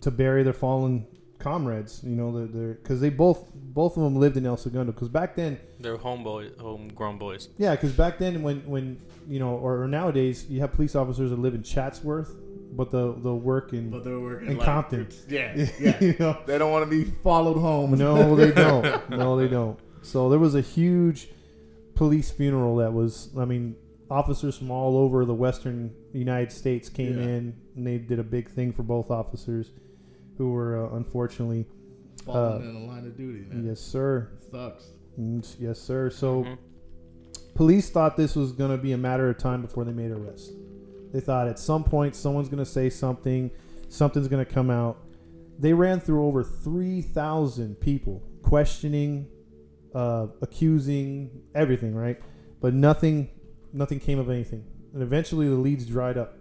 [0.00, 1.06] to bury their fallen
[1.38, 2.00] comrades.
[2.02, 4.90] You know, they're because they both both of them lived in El Segundo.
[4.92, 7.50] Because back then, They're homeboy, homegrown boys.
[7.58, 11.28] yeah, because back then when when you know or, or nowadays you have police officers
[11.28, 12.34] that live in Chatsworth,
[12.72, 15.08] but the the work in But they're working in like, Compton.
[15.28, 15.98] Yeah, yeah.
[16.00, 16.38] you know.
[16.46, 17.92] they don't want to be followed home.
[17.98, 19.08] No, they don't.
[19.10, 19.78] No, they don't.
[20.02, 21.28] So there was a huge
[21.94, 23.30] police funeral that was.
[23.38, 23.76] I mean,
[24.10, 27.24] officers from all over the Western United States came Yeah.
[27.24, 29.70] in and they did a big thing for both officers,
[30.38, 31.66] who were uh, unfortunately.
[32.24, 33.44] Falling Uh, in the line of duty.
[33.48, 33.64] Man.
[33.66, 34.30] Yes, sir.
[34.42, 34.90] It sucks.
[35.20, 36.10] Mm, Yes, sir.
[36.10, 36.58] So Mhm.
[37.54, 40.50] police thought this was going to be a matter of time before they made arrests.
[41.16, 43.50] They thought at some point someone's going to say something,
[43.88, 44.98] something's going to come out.
[45.58, 49.26] They ran through over 3,000 people questioning,
[49.94, 52.20] uh, accusing, everything, right?
[52.60, 53.30] But nothing
[53.72, 54.66] nothing came of anything.
[54.92, 56.36] And eventually the leads dried up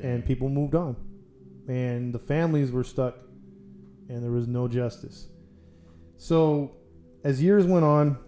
[0.00, 0.94] and people moved on.
[1.66, 3.18] And the families were stuck
[4.08, 5.26] and there was no justice.
[6.16, 6.76] So
[7.24, 8.18] as years went on,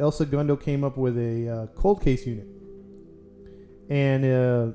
[0.00, 2.48] El Segundo came up with a uh, cold case unit,
[3.90, 4.72] and uh,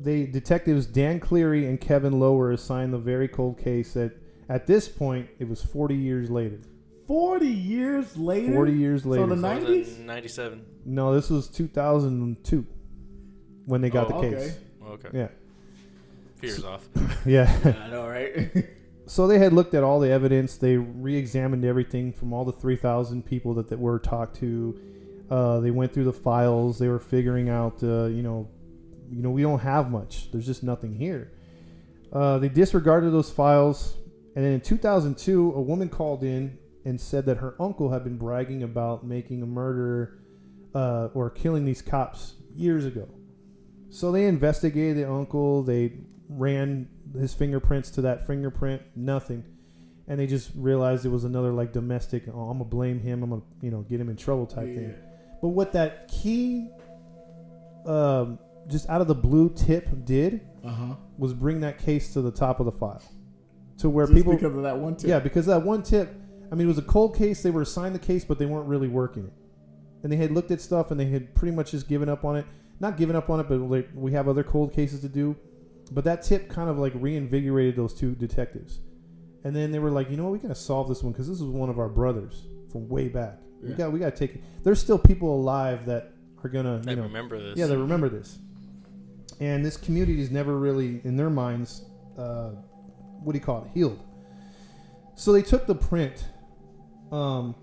[0.00, 3.92] they detectives Dan Cleary and Kevin Lower assigned the very cold case.
[3.94, 4.12] That
[4.48, 6.58] at this point it was 40 years later.
[7.06, 8.52] Forty years later.
[8.52, 9.22] 40 years later.
[9.22, 9.98] So ni- was 90s?
[9.98, 10.64] 97.
[10.84, 12.64] no, this was 2002
[13.66, 14.32] when they got the Oh, case.
[14.82, 15.06] okay.
[15.06, 15.18] Okay.
[15.18, 15.28] Yeah,
[16.36, 16.88] Few years off.
[17.26, 17.52] yeah.
[17.84, 18.50] I know, right?
[19.06, 20.56] so they had looked at all the evidence.
[20.56, 24.78] They re-examined everything from all the 3,000 people that, that were talked to.
[25.30, 26.78] Uh, they went through the files.
[26.78, 28.48] They were figuring out, uh, you know,
[29.10, 30.30] you know, we don't have much.
[30.30, 31.32] There's just nothing here.
[32.12, 33.96] Uh, they disregarded those files,
[34.34, 38.16] and then in 2002, a woman called in and said that her uncle had been
[38.16, 40.18] bragging about making a murder
[40.74, 43.08] uh, or killing these cops years ago.
[43.90, 45.62] So they investigated the uncle.
[45.62, 45.92] They
[46.28, 48.82] ran his fingerprints to that fingerprint.
[48.94, 49.44] Nothing,
[50.06, 52.24] and they just realized it was another like domestic.
[52.32, 53.22] Oh, I'm gonna blame him.
[53.22, 54.94] I'm gonna you know get him in trouble type thing.
[55.42, 56.70] But what that key,
[57.86, 60.94] um, just out of the blue tip did Uh huh.
[61.18, 63.02] was bring that case to the top of the file,
[63.78, 65.08] to where Just people because of that one tip.
[65.08, 66.14] yeah, because that one tip,
[66.52, 67.42] I mean, it was a cold case.
[67.42, 69.32] They were assigned the case, but they weren't really working it.
[70.02, 72.36] And they had looked at stuff and they had pretty much just given up on
[72.36, 72.46] it.
[72.80, 75.36] Not given up on it, but like we have other cold cases to do.
[75.92, 78.78] But that tip kind of like reinvigorated those two detectives.
[79.44, 81.38] And then they were like, you know what, we gotta solve this one because this
[81.38, 83.38] is one of our brothers from way back.
[83.62, 83.76] We Yeah.
[83.76, 84.42] got we gotta take it.
[84.62, 87.58] There's still people alive that are gonna I you know remember this.
[87.58, 88.38] yeah, they remember this.
[89.40, 91.84] And this community is never really, in their minds,
[92.18, 92.50] uh,
[93.22, 93.98] what do you call it, healed.
[95.14, 96.26] So they took the print,
[97.10, 97.54] um,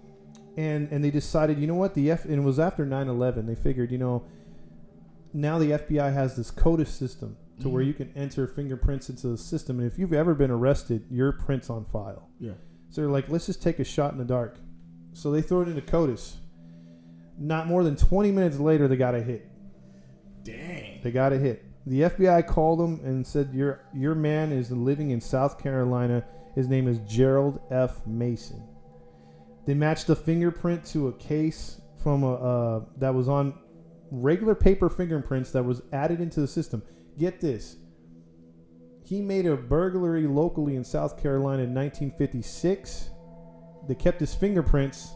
[0.57, 3.55] and and they decided, you know what, the F, and it was after 9-11, they
[3.55, 4.23] figured, you know,
[5.33, 7.87] now the FBI has this CODIS system to where Mhm.
[7.87, 11.69] you can enter fingerprints into the system, and if you've ever been arrested, your print's
[11.69, 12.29] on file.
[12.39, 12.53] Yeah.
[12.89, 14.59] So they're like, let's just take a shot in the dark.
[15.13, 16.37] So they throw it into CODIS.
[17.39, 19.47] Not more than 20 minutes later, they got a hit.
[20.43, 21.01] Dang.
[21.03, 21.63] They got a hit.
[21.87, 26.25] The FBI called him and said, "Your your man is living in South Carolina.
[26.53, 28.05] His name is Gerald F.
[28.05, 28.61] Mason."
[29.65, 33.53] They matched a fingerprint to a case from a uh, that was on
[34.11, 36.83] regular paper fingerprints that was added into the system.
[37.17, 37.77] Get this.
[39.03, 43.11] He made a burglary locally in South Carolina in 1956.
[43.87, 45.11] They kept his fingerprints,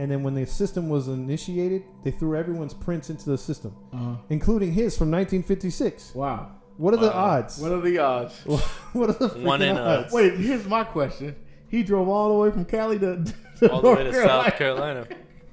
[0.00, 4.16] and then when the system was initiated, they threw everyone's prints into the system Uh-huh.
[4.30, 6.14] including his from 1956.
[6.14, 6.52] Wow.
[6.78, 7.58] What are the odds?
[7.60, 8.34] What are the odds?
[8.94, 10.12] what are the freaking One in a- odds?
[10.12, 11.36] Wait, here's my question.
[11.68, 13.22] He drove all the way from Cali to,
[13.58, 15.06] to All the way North to South Carolina.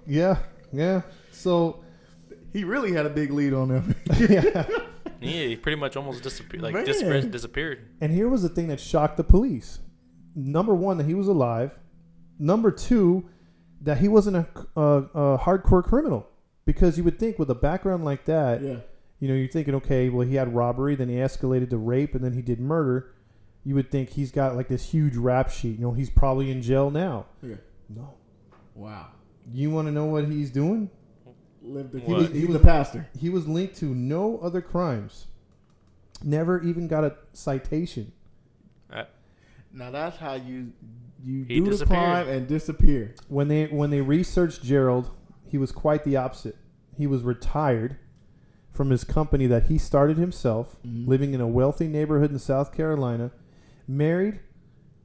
[0.08, 0.38] Yeah,
[0.72, 1.02] yeah.
[1.32, 1.84] So,
[2.54, 3.96] He really had a big lead on them.
[4.20, 4.66] yeah.
[5.20, 6.64] Yeah, he pretty much almost disappeared.
[6.64, 6.86] Like Man.
[6.86, 7.32] disappeared.
[7.32, 7.80] disappeared.
[8.02, 9.80] And here was the thing that shocked the police.
[10.36, 11.78] Number one, that he was alive.
[12.40, 13.28] Number two,
[13.82, 14.48] that he wasn't a,
[14.80, 16.28] a, a hardcore criminal.
[16.66, 18.78] Because you would think with a background like that, yeah.
[19.20, 22.24] You know, you're thinking, okay, well, he had robbery, then he escalated to rape, and
[22.24, 23.16] then he did murder.
[23.64, 25.80] You would think he's got like this huge rap sheet.
[25.80, 27.26] You know, he's probably in jail now.
[27.42, 27.56] Yeah.
[27.90, 28.14] No.
[28.76, 29.08] Wow.
[29.52, 30.92] You want to know what he's doing?
[31.64, 33.08] Lived the, He he was- was, he was a pastor.
[33.20, 35.26] He was linked to no other crimes.
[36.24, 38.12] Never even got a citation.
[38.92, 39.06] Uh,
[39.72, 40.72] Now that's how you
[41.24, 43.16] you He do the crime and disappear.
[43.28, 45.10] When they when they researched Gerald,
[45.46, 46.56] he was quite the opposite.
[46.96, 47.98] He was retired
[48.72, 51.08] from his company that he started himself, Mhm.
[51.08, 53.32] living in a wealthy neighborhood in South Carolina,
[53.88, 54.40] married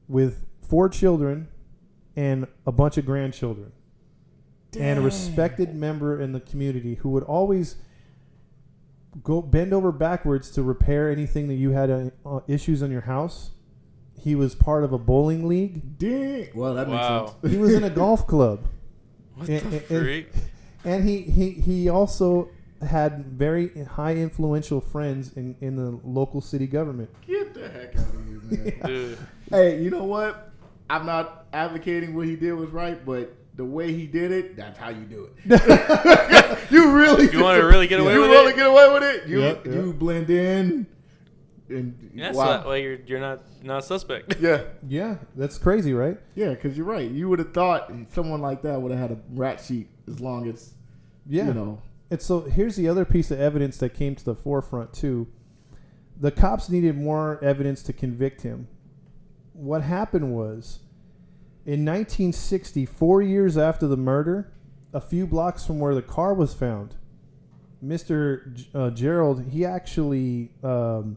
[0.09, 1.49] with four children
[2.15, 3.73] and a bunch of grandchildren.
[4.79, 7.77] And a respected member in the community who would always
[9.23, 11.91] go bend over backwards to repair anything that you had
[12.25, 13.51] uh, issues on your house.
[14.21, 15.99] He was part of a bowling league.
[15.99, 16.49] Dang.
[16.55, 17.21] Well, that Wow.
[17.23, 17.53] makes sense.
[17.53, 18.65] He was in a golf club.
[19.35, 20.29] what And- the and- and- freak?
[20.85, 22.49] And he, he, he also
[22.85, 27.09] had very high influential friends in, in the local city government.
[27.27, 28.81] Get the heck out of here, man.
[28.87, 29.19] Dude,
[29.51, 30.51] hey, you know what?
[30.91, 34.77] I'm not advocating what he did was right, but the way he did it, that's
[34.77, 36.69] how you do it.
[36.73, 38.51] you really you want to really get away you with want it?
[38.51, 39.27] to get away with it?
[39.29, 39.75] You Yep, yep.
[39.75, 40.87] you blend in,
[41.73, 42.47] and yeah, so wow.
[42.59, 44.37] that way you're you're not not a suspect.
[44.41, 46.19] yeah, Yeah, that's crazy, right?
[46.35, 47.11] yeah, because you're right.
[47.11, 50.49] You would have thought someone like that would have had a rat sheet as long
[50.49, 50.75] as
[51.27, 51.47] Yeah.
[51.49, 51.83] you know.
[52.11, 55.29] And so here's the other piece of evidence that came to the forefront too.
[56.21, 58.69] The cops needed more evidence to convict him.
[59.55, 60.81] What happened was,
[61.65, 64.53] in 1960, four years after the murder,
[64.93, 66.97] a few blocks from where the car was found,
[67.85, 68.53] Mr.
[68.55, 71.17] G- uh, Gerald he actually um,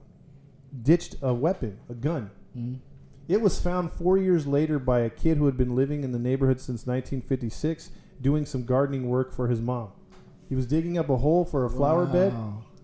[0.83, 2.31] ditched a weapon, a gun.
[2.57, 2.79] Mhm.
[3.27, 6.19] It was found four years later by a kid who had been living in the
[6.19, 7.89] neighborhood since 1956,
[8.21, 9.89] doing some gardening work for his mom.
[10.47, 12.33] He was digging up a hole for a flower bed,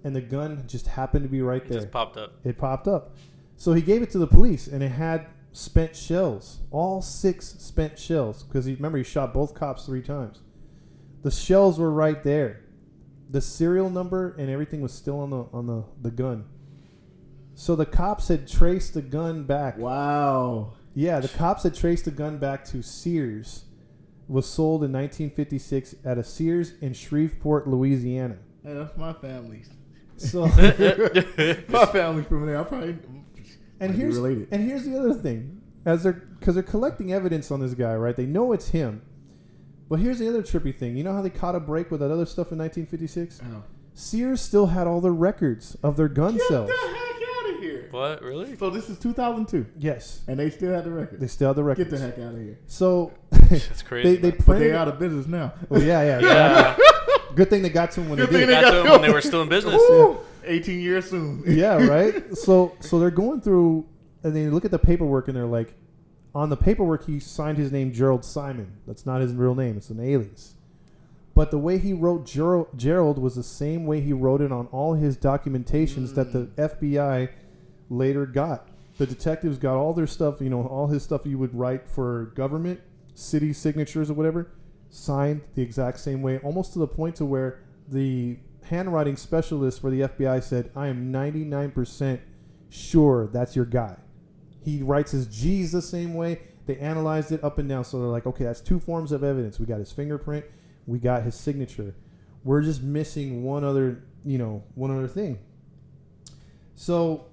[0.04, 1.80] and the gun just happened to be right It there.
[1.82, 2.34] just popped up.
[2.44, 3.16] It popped up.
[3.56, 8.00] So he gave it to the police, and it had spent shells, all six spent
[8.00, 10.40] shells, because he remember he shot both cops three times.
[11.22, 12.62] The shells were right there.
[13.30, 16.46] The serial number and everything was still on the on the, the gun.
[17.62, 19.78] So the cops had traced the gun back.
[19.78, 20.74] Wow.
[20.96, 23.66] Yeah, the cops had traced the gun back to Sears.
[24.28, 28.38] It was sold in 1956 at a Sears in Shreveport, Louisiana.
[28.64, 29.70] Hey, that's my family's.
[30.18, 32.60] So My family's from there.
[32.60, 32.98] I probably
[33.80, 34.48] and here's related.
[34.50, 38.16] and here's the other thing, as they're because they're collecting evidence on this guy, right?
[38.16, 39.04] They know it's him.
[39.88, 40.98] But here's the other trippy thing.
[40.98, 43.40] You know how they caught a break with that other stuff in 1956?
[43.44, 43.64] Oh.
[43.94, 46.70] Sears still had all the records of their gun Get sales.
[46.70, 47.81] the heck out of here.
[47.92, 48.56] What really?
[48.58, 51.20] So this is 2002, Yes, and they still had the record.
[51.20, 51.90] they still have the record.
[51.90, 52.58] Get the heck out of here.
[52.68, 54.16] So That's crazy.
[54.16, 54.38] they they man.
[54.38, 54.72] But printed.
[54.72, 55.54] they out of business now.
[55.70, 56.20] oh yeah, yeah.
[56.22, 56.78] yeah,
[57.36, 58.50] Good thing they got to him when Good they thing did.
[58.50, 59.76] they got got to them when they were still in business.
[59.76, 60.20] Woo!
[60.44, 61.44] 18 years soon.
[61.46, 62.36] yeah, right.
[62.36, 63.88] So so they're going through
[64.24, 65.74] and they look at the paperwork and they're like,
[66.34, 68.78] on the paperwork he signed his name Gerald Simon.
[68.88, 69.78] That's not his real name.
[69.78, 70.56] It's an alias.
[71.34, 74.68] But the way he wrote Gerald, Gerald was the same way he wrote it on
[74.68, 76.56] all his documentations that the mm.
[76.80, 77.30] FBI
[77.92, 78.70] later got.
[78.98, 82.32] The detectives got all their stuff, you know, all his stuff you would write for
[82.36, 82.80] government,
[83.14, 84.52] city signatures or whatever,
[84.90, 89.90] signed the exact same way, almost to the point to where the handwriting specialist for
[89.90, 92.22] the FBI said, "I am 99%
[92.70, 93.98] sure that's your guy."
[94.62, 96.40] He writes his G's the same way.
[96.68, 99.60] They analyzed it up and down, so they're like, "Okay, that's two forms of evidence.
[99.60, 100.46] We got his fingerprint,
[100.86, 101.96] we got his signature.
[102.44, 105.40] We're just missing one other, you know, one other thing."
[106.76, 107.26] So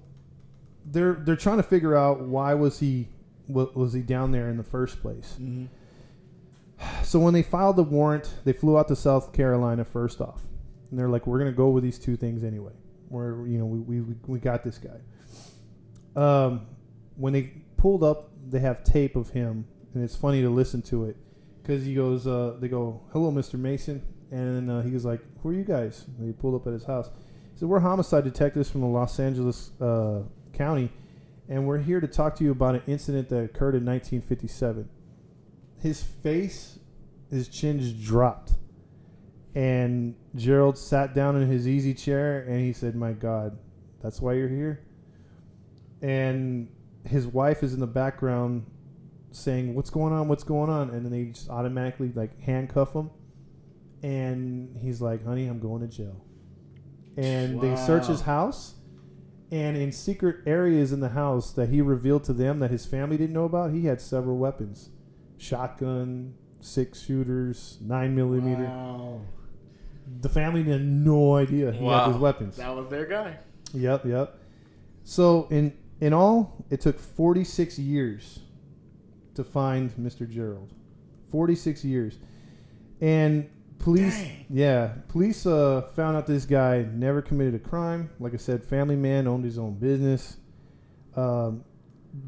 [0.91, 3.09] they're they're trying to figure out why was he
[3.47, 5.37] wa- was he down there in the first place.
[5.39, 5.67] Mhm.
[7.03, 10.41] So when they filed the warrant, they flew out to South Carolina first off,
[10.89, 12.71] and they're like, "We're gonna go with these two things anyway.
[13.09, 14.99] We're you know we we, we got this guy."
[16.15, 16.61] Um,
[17.15, 21.05] when they pulled up, they have tape of him, and it's funny to listen to
[21.05, 21.17] it
[21.61, 23.59] because he goes, uh, "They go, hello, Mr.
[23.59, 26.73] Mason," and uh, he was like, "Who are you guys?" And they pulled up at
[26.73, 27.09] his house.
[27.53, 30.21] He said, "We're homicide detectives from the Los Angeles uh,
[30.59, 30.91] County,
[31.47, 34.89] and we're here to talk to you about an incident that occurred in 1957."
[35.81, 36.77] His face,
[37.31, 38.51] his chin just dropped.
[39.55, 43.57] And Gerald sat down in his easy chair and he said, My God,
[44.01, 44.85] that's why you're here?
[46.01, 46.69] And
[47.05, 48.65] his wife is in the background
[49.31, 50.27] saying, What's going on?
[50.27, 50.89] What's going on?
[50.91, 53.09] And then they just automatically like handcuff him.
[54.03, 56.23] And he's like, Honey, I'm going to jail.
[57.17, 58.75] And they search his house.
[59.51, 63.17] And in secret areas in the house that he revealed to them that his family
[63.17, 64.89] didn't know about, he had several weapons
[65.37, 68.63] shotgun, six shooters, nine millimeter.
[68.65, 69.21] Wow.
[70.21, 72.05] the family had no idea he Wow.
[72.05, 72.57] had these weapons.
[72.57, 73.37] That was their guy.
[73.73, 74.37] Yep, yep.
[75.03, 78.39] So in in all, it took 46 years
[79.35, 80.29] to find Mr.
[80.29, 80.71] Gerald.
[81.29, 82.17] 46 years,
[83.01, 83.47] and
[83.79, 84.45] police, Dang.
[84.49, 88.09] yeah, police uh, found out this guy never committed a crime.
[88.19, 90.37] Like I said, family man owned his own business.
[91.15, 91.63] Um,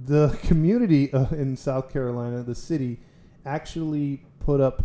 [0.06, 3.00] the community uh, in South Carolina, the city,
[3.46, 4.84] actually put up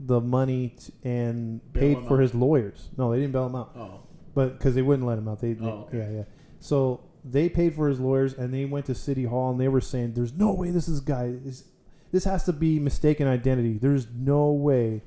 [0.00, 2.20] the money t- and Bail paid him for out.
[2.22, 2.88] his lawyers.
[2.96, 4.00] No, they didn't bail him out Oh,
[4.34, 5.40] but because they wouldn't let him out.
[5.40, 5.98] They, they- Oh, okay.
[5.98, 6.22] yeah, yeah.
[6.60, 9.80] So they paid for his lawyers, and they went to city hall, and they were
[9.80, 11.64] saying, "There's no way this is guy is.
[12.10, 13.78] This has to be mistaken identity.
[13.78, 15.02] There's no way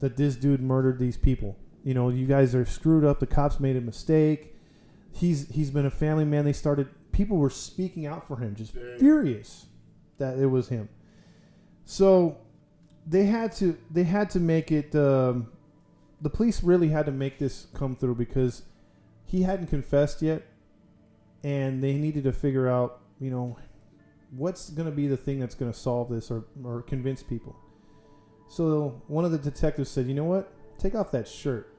[0.00, 1.56] that this dude murdered these people.
[1.82, 3.20] You know, you guys are screwed up.
[3.20, 4.54] The cops made a mistake.
[5.12, 6.44] He's he's been a family man.
[6.44, 6.88] They started.
[7.12, 8.98] People were speaking out for him, just Dang.
[8.98, 9.66] furious
[10.18, 10.88] that it was him.
[11.84, 12.38] So
[13.06, 14.94] they had to they had to make it.
[14.94, 15.48] Um,
[16.20, 18.62] the police really had to make this come through because
[19.24, 20.42] he hadn't confessed yet,
[21.42, 23.56] and they needed to figure out, you know,
[24.30, 27.56] what's going to be the thing that's going to solve this or, or convince people.
[28.48, 30.52] So one of the detectives said, "You know what?
[30.78, 31.72] Take off that shirt."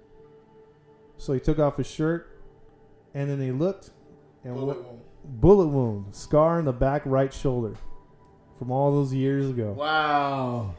[1.17, 2.27] So he took off his shirt,
[3.13, 3.89] and then they looked,
[4.43, 4.99] and bullet what wound.
[5.25, 7.75] bullet wound, scar in the back right shoulder,
[8.57, 9.73] from all those years ago.
[9.77, 10.75] Wow.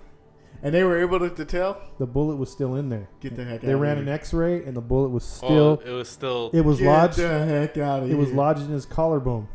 [0.63, 1.81] And they were able to, to tell.
[1.99, 3.09] The bullet was still in there.
[3.21, 3.67] Get the heck out.
[3.67, 4.03] They of ran here.
[4.07, 5.83] an X-ray, and the bullet was Oh, still.
[5.87, 6.51] it was still.
[6.53, 7.17] It was Get lodged.
[7.19, 8.17] the heck out of It here.
[8.19, 9.49] was lodged in his collarbone.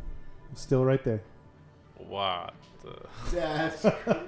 [0.55, 1.21] Still right there.
[2.07, 2.51] Wow.
[2.83, 3.81] the- That's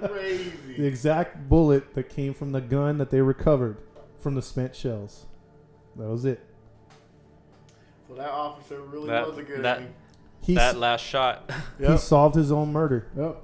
[0.06, 0.52] crazy.
[0.76, 3.78] The exact bullet that came from the gun that they recovered
[4.18, 5.26] from the spent shells.
[5.96, 6.40] That was it.
[8.08, 9.82] so that officer really That- was a good that-
[10.40, 11.50] He, that last shot.
[11.78, 11.98] he Yep.
[11.98, 13.42] solved his own murder Yep.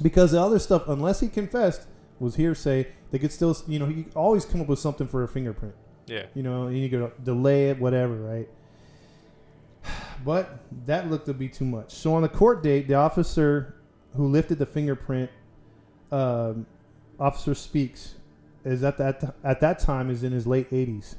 [0.00, 1.86] because the other stuff, unless he confessed,
[2.20, 2.86] was hearsay.
[3.10, 5.74] They could still, you know, he always come up with something for a fingerprint.
[6.06, 6.26] yeah.
[6.34, 8.48] You know, you could delay it, whatever, right?
[10.24, 11.92] But that looked to be too much.
[11.92, 13.74] So on the court date, the officer
[14.16, 15.30] who lifted the fingerprint,
[16.10, 16.66] um,
[17.18, 18.14] officer speaks,
[18.64, 21.16] is at that at that time is in his late eighties.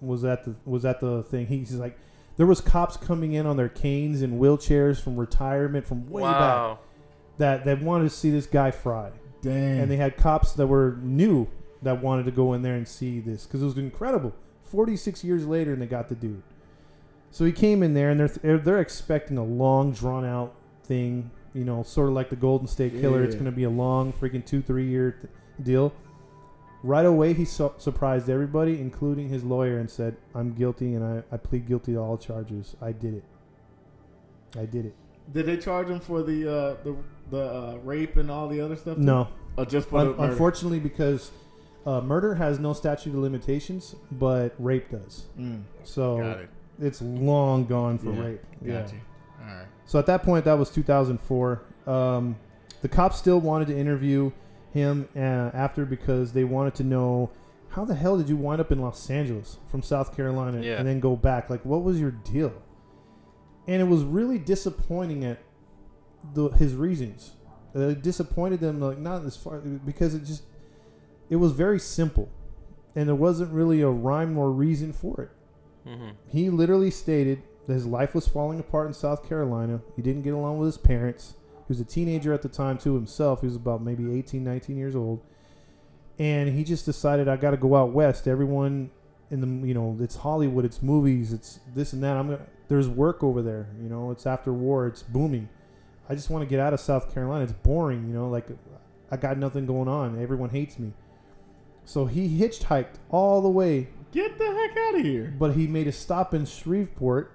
[0.00, 1.46] Was that the was that the thing?
[1.46, 1.98] He's like,
[2.36, 6.78] there was cops coming in on their canes and wheelchairs from retirement from way back
[7.38, 9.10] that that wanted to see this guy fry
[9.42, 9.80] Dang.
[9.80, 11.48] and they had cops that were new
[11.82, 14.34] that wanted to go in there and see this because it was incredible.
[14.62, 16.42] Forty six years later, and they got the dude.
[17.34, 21.32] So he came in there, and they're they're, expecting a long, drawn out thing.
[21.52, 23.24] You know, sort of like the Golden State Killer.
[23.24, 25.92] It's going to be a long, freaking two, three year th- deal.
[26.84, 31.34] Right away, he su- surprised everybody, including his lawyer, and said, "I'm guilty, and I,
[31.34, 32.76] I plead guilty to all charges.
[32.80, 33.24] I did it.
[34.56, 34.94] I did it."
[35.32, 36.96] Did they charge him for the uh, the
[37.32, 38.94] the uh, rape and all the other stuff?
[38.96, 39.02] too?
[39.02, 41.32] No, Or just for Un- unfortunately, because
[41.84, 45.24] uh, murder has no statute of limitations, but rape does.
[45.36, 46.48] Mm, So got it.
[46.80, 48.40] It's long gone for Yeah, rape.
[48.66, 49.00] Got you.
[49.40, 49.66] All right.
[49.86, 51.62] So at that point, that was 2004.
[51.86, 52.36] Um,
[52.82, 54.32] the cops still wanted to interview
[54.72, 57.30] him uh, after because they wanted to know
[57.70, 60.76] how the hell did you wind up in Los Angeles from South Carolina Yeah.
[60.78, 61.50] and then go back?
[61.50, 62.52] Like, what was your deal?
[63.66, 65.38] And it was really disappointing at
[66.34, 67.32] the, his reasons.
[67.74, 70.44] Uh, it disappointed them, like not as far because it just
[71.28, 72.28] it was very simple,
[72.94, 75.30] and there wasn't really a rhyme or reason for it.
[75.84, 79.80] Hmm He literally stated that his life was falling apart in South Carolina.
[79.96, 81.34] He didn't get along with his parents.
[81.66, 83.40] He was a teenager at the time, too, himself.
[83.40, 85.22] He was about maybe 18, 19 years old.
[86.18, 88.28] And he just decided, I got to go out west.
[88.28, 88.90] Everyone
[89.30, 92.16] in the, you know, it's Hollywood, it's movies, it's this and that.
[92.16, 93.68] I'm gonna, There's work over there.
[93.82, 95.48] You know, it's after war, it's booming.
[96.08, 97.44] I just want to get out of South Carolina.
[97.44, 98.48] It's boring, you know, like
[99.10, 100.20] I got nothing going on.
[100.20, 100.92] Everyone hates me.
[101.84, 105.34] So he hitchhiked all the way Get the heck out of here.
[105.38, 107.32] but he made a stop in Shreveport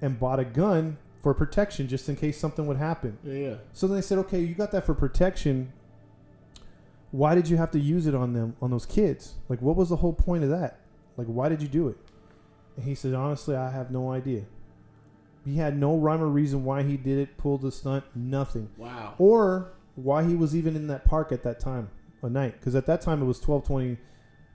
[0.00, 3.18] and bought a gun for protection just in case something would happen.
[3.24, 3.54] Yeah, yeah.
[3.72, 5.72] So then they said, "Okay, you got that for protection.
[7.10, 9.34] Why did you have to use it on them on those kids?
[9.48, 10.78] Like what was the whole point of that?
[11.16, 11.96] Like why did you do it?"
[12.76, 14.44] And he said, "Honestly, I have no idea."
[15.44, 18.68] He had no rhyme or reason why he did it, pulled the stunt, nothing.
[18.76, 19.14] Wow.
[19.18, 21.88] Or why he was even in that park at that time,
[22.22, 23.98] a night, because at that time it was twelve twenty,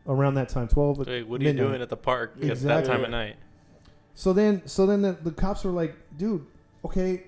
[0.08, 1.00] around that time, twelve.
[1.00, 1.68] Wait, what are you midnight.
[1.68, 3.36] doing at the park at that time of night?
[4.14, 6.46] So then, so then the, the cops were like, "Dude,
[6.84, 7.24] okay,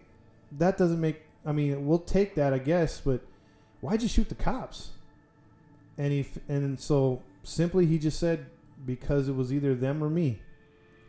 [0.54, 1.22] that doesn't make.
[1.46, 3.22] I mean, we'll take that, I guess, but
[3.82, 4.92] why'd you shoot the cops?"
[5.98, 8.46] And he and so simply he just said
[8.86, 10.42] because it was either them or me.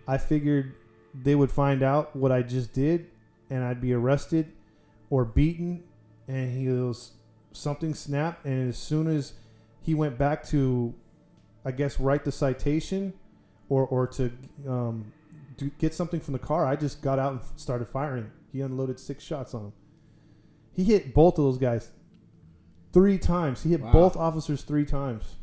[0.07, 0.75] I figured
[1.15, 3.07] they would find out what I just did,
[3.51, 4.53] and I'd be arrested
[5.11, 5.85] or beaten.
[6.27, 7.13] And he was
[7.53, 9.33] something snapped, and as soon as
[9.83, 10.95] he went back to,
[11.69, 13.13] I guess, write the citation
[13.69, 14.33] or or to
[14.67, 15.13] um,
[15.59, 16.67] do, get something from the car.
[16.67, 18.31] I just got out and started firing.
[18.53, 19.73] He unloaded six shots on him.
[20.73, 21.91] He hit both of those guys
[22.95, 23.63] three times.
[23.65, 23.93] He hit Wow.
[23.93, 25.37] both officers three times.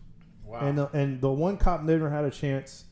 [0.43, 0.59] Wow.
[0.61, 2.85] And the, and the one cop never had a chance,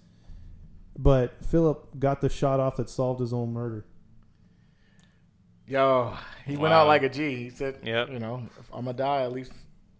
[0.98, 3.86] but Philip got the shot off that solved his own murder.
[5.66, 6.16] Yo,
[6.46, 7.36] he went out like a G.
[7.38, 8.10] He said, Yep.
[8.10, 9.54] you know, if I'm gonna die, at least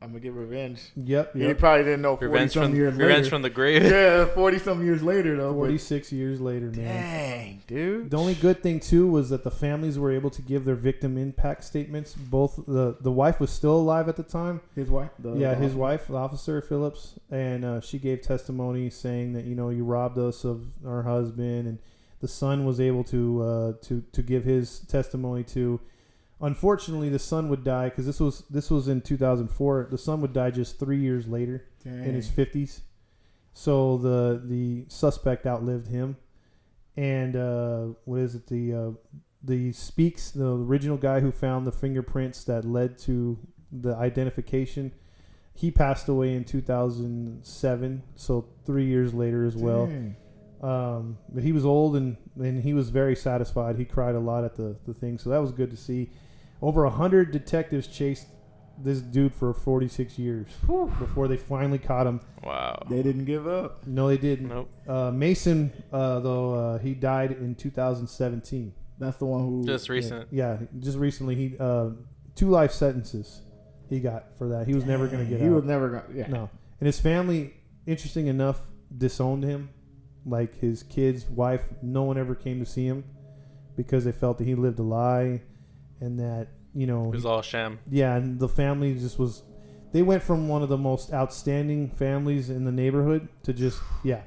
[0.04, 0.82] I'm gonna get revenge.
[0.98, 1.58] Yep, He yep.
[1.58, 3.30] probably didn't know forty Revenge some from years revenge later.
[3.30, 3.84] from the grave.
[3.84, 5.54] yeah, forty some years later though.
[5.54, 6.76] Forty-six years later, man.
[6.84, 8.10] Dang, dude.
[8.12, 11.18] The only good thing too was that the families were able to give their victim
[11.18, 12.16] impact statements.
[12.16, 14.60] Both the the wife was still alive at the time.
[14.76, 15.12] His wife.
[15.20, 19.46] The, yeah, the- his wife, the officer Phillips, and uh, she gave testimony saying that
[19.46, 21.80] you know you robbed us of our husband, and
[22.20, 25.80] the son was able to uh, to to give his testimony to.
[26.44, 29.88] Unfortunately, the son would die because this was this was in 2004.
[29.90, 32.04] The son would die just three years later Dang.
[32.04, 32.82] in his 50s.
[33.54, 36.18] So the the suspect outlived him,
[36.98, 38.48] and uh, what is it?
[38.48, 38.92] The uh,
[39.42, 43.40] the speaks the original guy who found the fingerprints that led to
[43.72, 44.92] the identification.
[45.56, 49.86] He passed away in 2007, so three years later as well.
[50.64, 53.76] Um, but he was old and, and he was very satisfied.
[53.76, 56.10] He cried a lot at the, the thing, so that was good to see.
[56.64, 58.28] Over a hundred detectives chased
[58.78, 60.48] this dude for 46 years
[60.98, 62.22] before they finally caught him.
[62.42, 62.88] Wow.
[62.90, 63.86] They didn't give up.
[63.86, 64.48] No, they didn't.
[64.48, 64.70] Nope.
[64.88, 68.74] Uh, Mason, uh, though, uh, he died in 2017.
[68.98, 69.66] That's the one who.
[69.66, 70.30] Just recent.
[70.32, 71.36] Yeah, just recently.
[71.36, 71.90] He uh,
[72.36, 73.42] two life sentences
[73.90, 74.66] he got for that.
[74.66, 75.54] He was never going to get He out.
[75.54, 76.06] was never gonna.
[76.16, 76.28] Yeah.
[76.28, 76.50] No,
[76.80, 77.54] and his family,
[77.86, 78.60] interesting enough,
[78.98, 79.70] disowned him.
[80.26, 83.04] Like his kids, wife, no one ever came to see him
[83.76, 85.42] because they felt that he lived a lie,
[86.04, 87.80] and that you know, It was all sham.
[87.90, 89.44] yeah, and the family just was.
[89.92, 94.22] They went from one of the most outstanding families in the neighborhood to just yeah.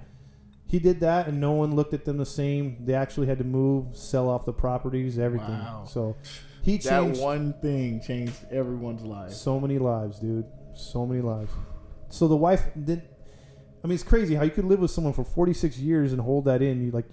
[0.68, 2.84] He did that, and no one looked at them the same.
[2.84, 5.48] They actually had to move, sell off the properties, everything.
[5.50, 5.84] Wow.
[5.88, 6.16] So
[6.62, 9.32] he changed That changed one thing changed everyone's life.
[9.32, 10.44] so many lives, dude.
[10.74, 11.50] So many lives.
[12.08, 13.04] So the wife didn't.
[13.84, 16.44] I mean, it's crazy how you could live with someone for 46 years and hold
[16.46, 16.84] that in.
[16.84, 17.06] You like,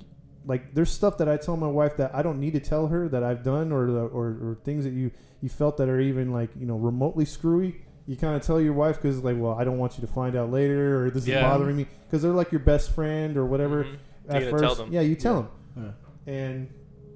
[0.46, 3.08] like there's stuff that I tell my wife that I don't need to tell her
[3.10, 6.50] that I've done, or or, or things that you you felt that are even like
[6.60, 7.82] you know remotely screwy.
[8.06, 10.36] You kind of tell your wife because like, well, I don't want you to find
[10.36, 11.38] out later, or this Yeah.
[11.38, 13.86] is bothering me because they're like your best friend or whatever.
[13.86, 13.98] Mhm.
[14.30, 14.91] At You first, tell them.
[14.91, 15.82] yeah, you tell Yeah.
[15.84, 15.94] them.
[16.28, 16.70] And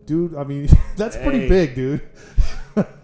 [0.05, 0.67] dude, I mean,
[0.97, 2.01] that's pretty big, dude.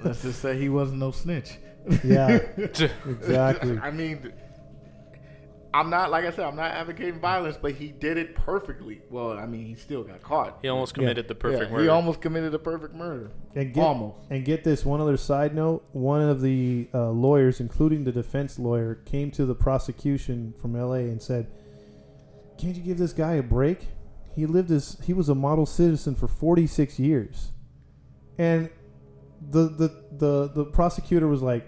[0.03, 1.57] Let's just say he wasn't no snitch.
[2.03, 3.77] Yeah, exactly.
[3.79, 4.31] I mean,
[5.73, 6.45] I'm not like I said.
[6.45, 9.01] I'm not advocating violence, but he did it perfectly.
[9.09, 10.59] Well, I mean, he still got caught.
[10.61, 11.83] He almost committed the perfect Yeah, murder.
[11.83, 13.31] He almost committed a perfect murder.
[13.55, 14.19] And get, Almost.
[14.29, 18.59] And get this one other side note: one of the uh, lawyers, including the defense
[18.59, 20.99] lawyer, came to the prosecution from L.A.
[20.99, 21.47] and said,
[22.59, 23.87] "Can't you give this guy a break?
[24.35, 27.51] He lived as he was a model citizen for 46 years."
[28.37, 28.69] And
[29.41, 31.67] the the the, the prosecutor was like,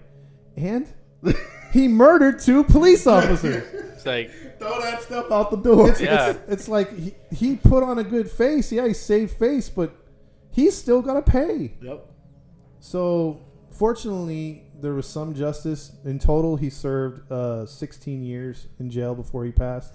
[0.56, 0.86] "And
[1.72, 5.90] he murdered two police officers." It's like, Throw that stuff out the door.
[5.90, 6.30] It's, Yeah.
[6.30, 8.70] it's, it's like he, he put on a good face.
[8.70, 9.94] Yeah, he saved face, but
[10.52, 11.74] he's still got to pay.
[11.82, 12.06] Yep.
[12.80, 13.40] So,
[13.70, 15.92] fortunately, there was some justice.
[16.04, 19.94] In total, he served uh, 16 years in jail before he passed.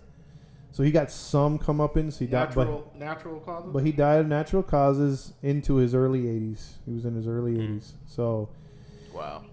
[0.73, 2.17] So he got some comeuppance.
[2.17, 3.69] He died, but Natural, natural causes.
[3.73, 6.75] but he died of natural causes into his early 80s.
[6.85, 7.75] He was in his early Mm.
[7.77, 7.91] 80s.
[8.07, 8.49] So
[9.13, 9.43] wow.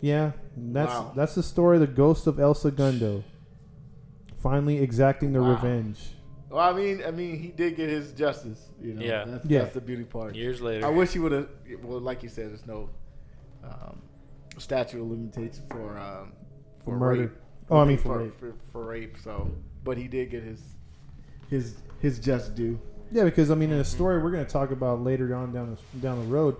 [0.00, 1.12] Yeah, that's Wow.
[1.16, 1.76] that's the story.
[1.76, 3.22] of The ghost of El Segundo,
[4.36, 5.50] finally exacting their Wow.
[5.54, 6.12] revenge.
[6.50, 8.68] Well, I mean, I mean, he did get his justice.
[8.80, 9.02] You know.
[9.02, 9.24] Yeah.
[9.24, 9.58] That's, Yeah.
[9.60, 10.34] that's the beauty part.
[10.34, 10.84] years later.
[10.86, 11.48] I wish he would have.
[11.84, 12.90] Well, like you said, there's no
[13.62, 14.00] um,
[14.58, 16.32] statute of limitations for um,
[16.84, 17.20] For murder.
[17.22, 17.30] rape.
[17.70, 18.38] Oh, I mean for rape.
[18.40, 19.16] For, for rape.
[19.22, 19.50] So,
[19.84, 20.60] but he did get his
[21.48, 22.80] his his just due.
[23.12, 25.76] Yeah, because I mean, in a story we're going to talk about later on down
[25.94, 26.56] the, down the road,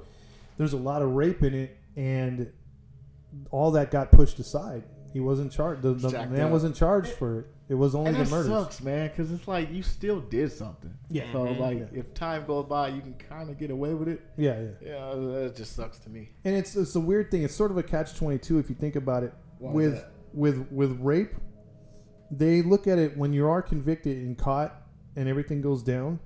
[0.57, 2.53] there's a lot of rape in it, and
[3.51, 4.85] all that got pushed aside.
[5.13, 5.83] He wasn't charged.
[5.83, 6.51] The, the Jacked man up.
[6.53, 7.47] wasn't charged for it.
[7.69, 8.51] It was only And the that murders.
[8.51, 10.93] sucks, man, because it's like you still did something.
[11.09, 11.31] Yeah.
[11.33, 11.59] So Mhm.
[11.59, 11.87] like, Yeah.
[12.01, 14.21] if time goes by, you can kind of get away with it.
[14.37, 14.69] Yeah, yeah.
[14.81, 16.31] Yeah, that just sucks to me.
[16.45, 17.43] And it's it's a weird thing.
[17.43, 19.33] It's sort of a catch twenty two if you think about it.
[19.59, 21.35] Why with with with rape,
[22.31, 24.81] they look at it when you are convicted and caught
[25.17, 26.21] and everything goes down.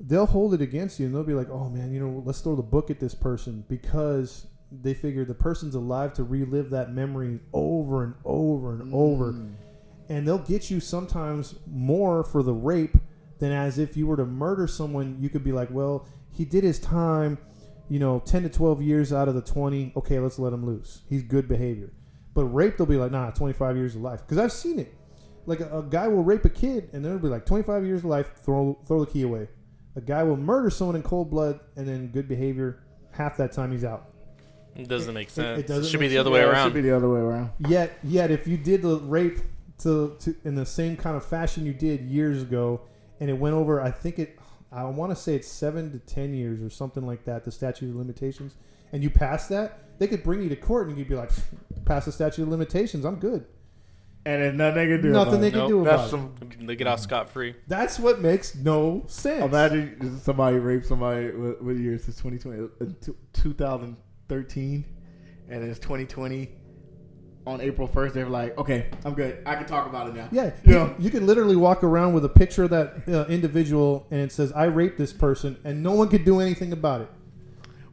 [0.00, 2.56] They'll hold it against you and they'll be like, "Oh man, you know, let's throw
[2.56, 4.46] the book at this person because
[4.82, 9.54] they figure the person's alive to relive that memory over and over and over." Mm.
[10.08, 12.96] and they'll get you sometimes more for the rape
[13.38, 15.16] than as if you were to murder someone.
[15.20, 17.38] You could be like, well, he did his time,
[17.88, 19.92] you know, 10 to 12 years out of the 20.
[19.96, 21.02] Okay, let's let him loose.
[21.08, 21.92] He's good behavior.
[22.32, 24.20] But rape, they'll be like, nah, 25 years of life.
[24.20, 24.94] Because I've seen it.
[25.46, 28.06] Like a, a guy will rape a kid, and there'll be like 25 years of
[28.06, 28.32] life.
[28.42, 29.48] Throw throw the key away.
[29.94, 32.82] A guy will murder someone in cold blood, and then good behavior.
[33.12, 34.13] Half that time he's out.
[34.76, 35.60] It doesn't make sense.
[35.60, 36.66] It, doesn't should be the other way Yeah, it around.
[36.66, 37.50] Should be the other way around.
[37.68, 39.38] Yet, yet, if you did the rape
[39.78, 42.80] to, to in the same kind of fashion you did years ago,
[43.20, 44.38] and it went over, I think it,
[44.72, 47.88] I want to say it's seven to ten years or something like that, the statute
[47.90, 48.56] of limitations,
[48.92, 51.30] and you pass that, they could bring you to court and you'd be like,
[51.84, 53.46] pass the statute of limitations, I'm good.
[54.26, 55.08] And there's nothing they can do.
[55.10, 55.50] Nothing about they it.
[55.50, 55.68] can Nope.
[55.68, 56.66] do about That's it.
[56.66, 57.54] They get off scot free.
[57.68, 59.44] That's what makes no sense.
[59.44, 61.30] Imagine somebody raped somebody.
[61.30, 62.16] What, what year is this?
[62.16, 63.12] 2020, uh,
[64.28, 64.84] two- 2013,
[65.48, 66.50] and it's 2020.
[67.46, 69.36] On April 1st, they were like, "Okay, I'm good.
[69.44, 70.94] I can talk about it now." Yeah, You you, know?
[70.98, 74.50] you could literally walk around with a picture of that uh, individual, and it says,
[74.52, 77.10] "I raped this person," and no one could do anything about it.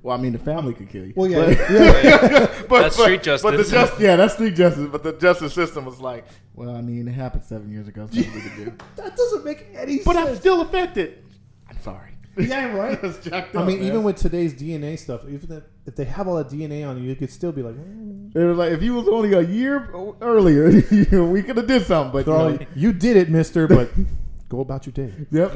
[0.04, 1.12] Well, I mean, the family could kill you.
[1.18, 2.48] Well, yeah, But- yeah.
[2.70, 4.88] but, That's but- street But the just, yeah, that's street justice.
[4.90, 6.26] But the justice system was like,
[6.56, 8.08] well, I mean, it happened seven years ago.
[8.10, 8.74] So we could do.
[8.96, 10.06] that doesn't make any But sense.
[10.06, 11.24] But I'm still affected.
[11.70, 12.11] I'm sorry.
[12.38, 12.98] Yeah, right.
[13.04, 13.88] It's jacked I mean, man.
[13.88, 17.10] even with today's DNA stuff, even that, if they have all that DNA on you,
[17.10, 18.34] you could still be like, mm.
[18.36, 19.90] it was like if you was only a year
[20.22, 20.66] earlier,
[21.32, 22.12] we could have did something.
[22.14, 23.92] But They're you know, like, you did it, Mister, but
[24.50, 25.14] go about your day.
[25.32, 25.52] yep,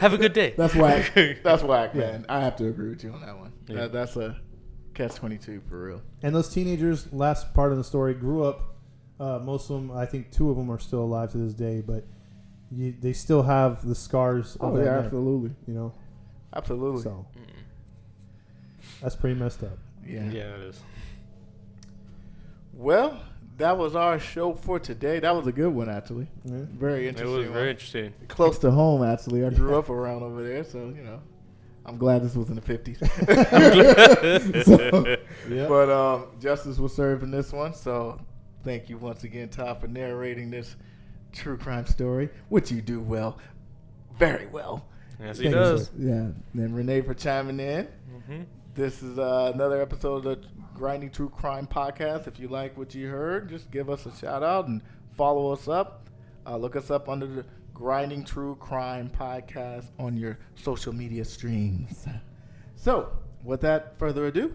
[0.00, 0.54] Have a good day.
[0.56, 1.12] that's whack.
[1.42, 2.00] That's whack, Yeah.
[2.00, 2.26] man.
[2.28, 3.52] I have to agree with you on that one.
[3.66, 3.76] Yeah.
[3.76, 4.36] That, that's a
[4.94, 6.02] catch twenty two for real.
[6.22, 8.74] And those teenagers, last part of the story, grew up.
[9.20, 11.82] Uh, most of them, I think, two of them are still alive to this day,
[11.84, 12.04] but
[12.70, 15.94] you, they still have the scars Oh that yeah, night, absolutely, You know,
[16.54, 17.02] absolutely.
[17.02, 17.26] so
[19.02, 19.78] that's pretty messed up.
[20.06, 20.24] yeah.
[20.30, 20.80] Yeah, it is.
[22.72, 23.20] Well,
[23.58, 25.18] that was our show for today.
[25.18, 26.28] That was a good one, actually.
[26.44, 26.62] Yeah.
[26.70, 27.08] Very interesting.
[27.08, 27.36] It interesting.
[27.36, 27.52] was one.
[27.52, 28.14] very interesting.
[28.28, 29.02] close to home.
[29.02, 31.20] Actually, I grew up around over there, so you know,
[31.84, 32.98] I'm glad this was in the fifties.
[34.64, 35.16] so,
[35.48, 35.66] Yeah.
[35.68, 38.20] But um, justice was served in this one, so
[38.64, 40.76] thank you once again, Todd, for narrating this
[41.32, 43.38] true crime story, which you do well,
[44.18, 44.86] very well.
[45.20, 45.86] Yes, he Thank you, does.
[45.86, 45.92] sir.
[45.98, 47.86] Yeah, and Renee for chiming in.
[48.26, 48.42] hmm
[48.74, 52.28] This is uh, another episode of the Grinding True Crime Podcast.
[52.28, 54.80] If you like what you heard, just give us a shout out and
[55.16, 56.08] follow us up.
[56.46, 57.44] Uh, look us up under the
[57.74, 62.06] Grinding True Crime Podcast on your social media streams.
[62.76, 63.10] So,
[63.42, 64.54] without further ado,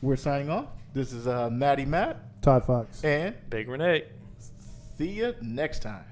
[0.00, 0.66] we're signing off.
[0.94, 3.02] This is uh, Maddie Matt, Todd Fox.
[3.02, 4.04] and Big Renee.
[4.96, 6.04] see you next time.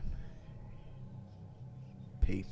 [2.20, 2.48] Peace.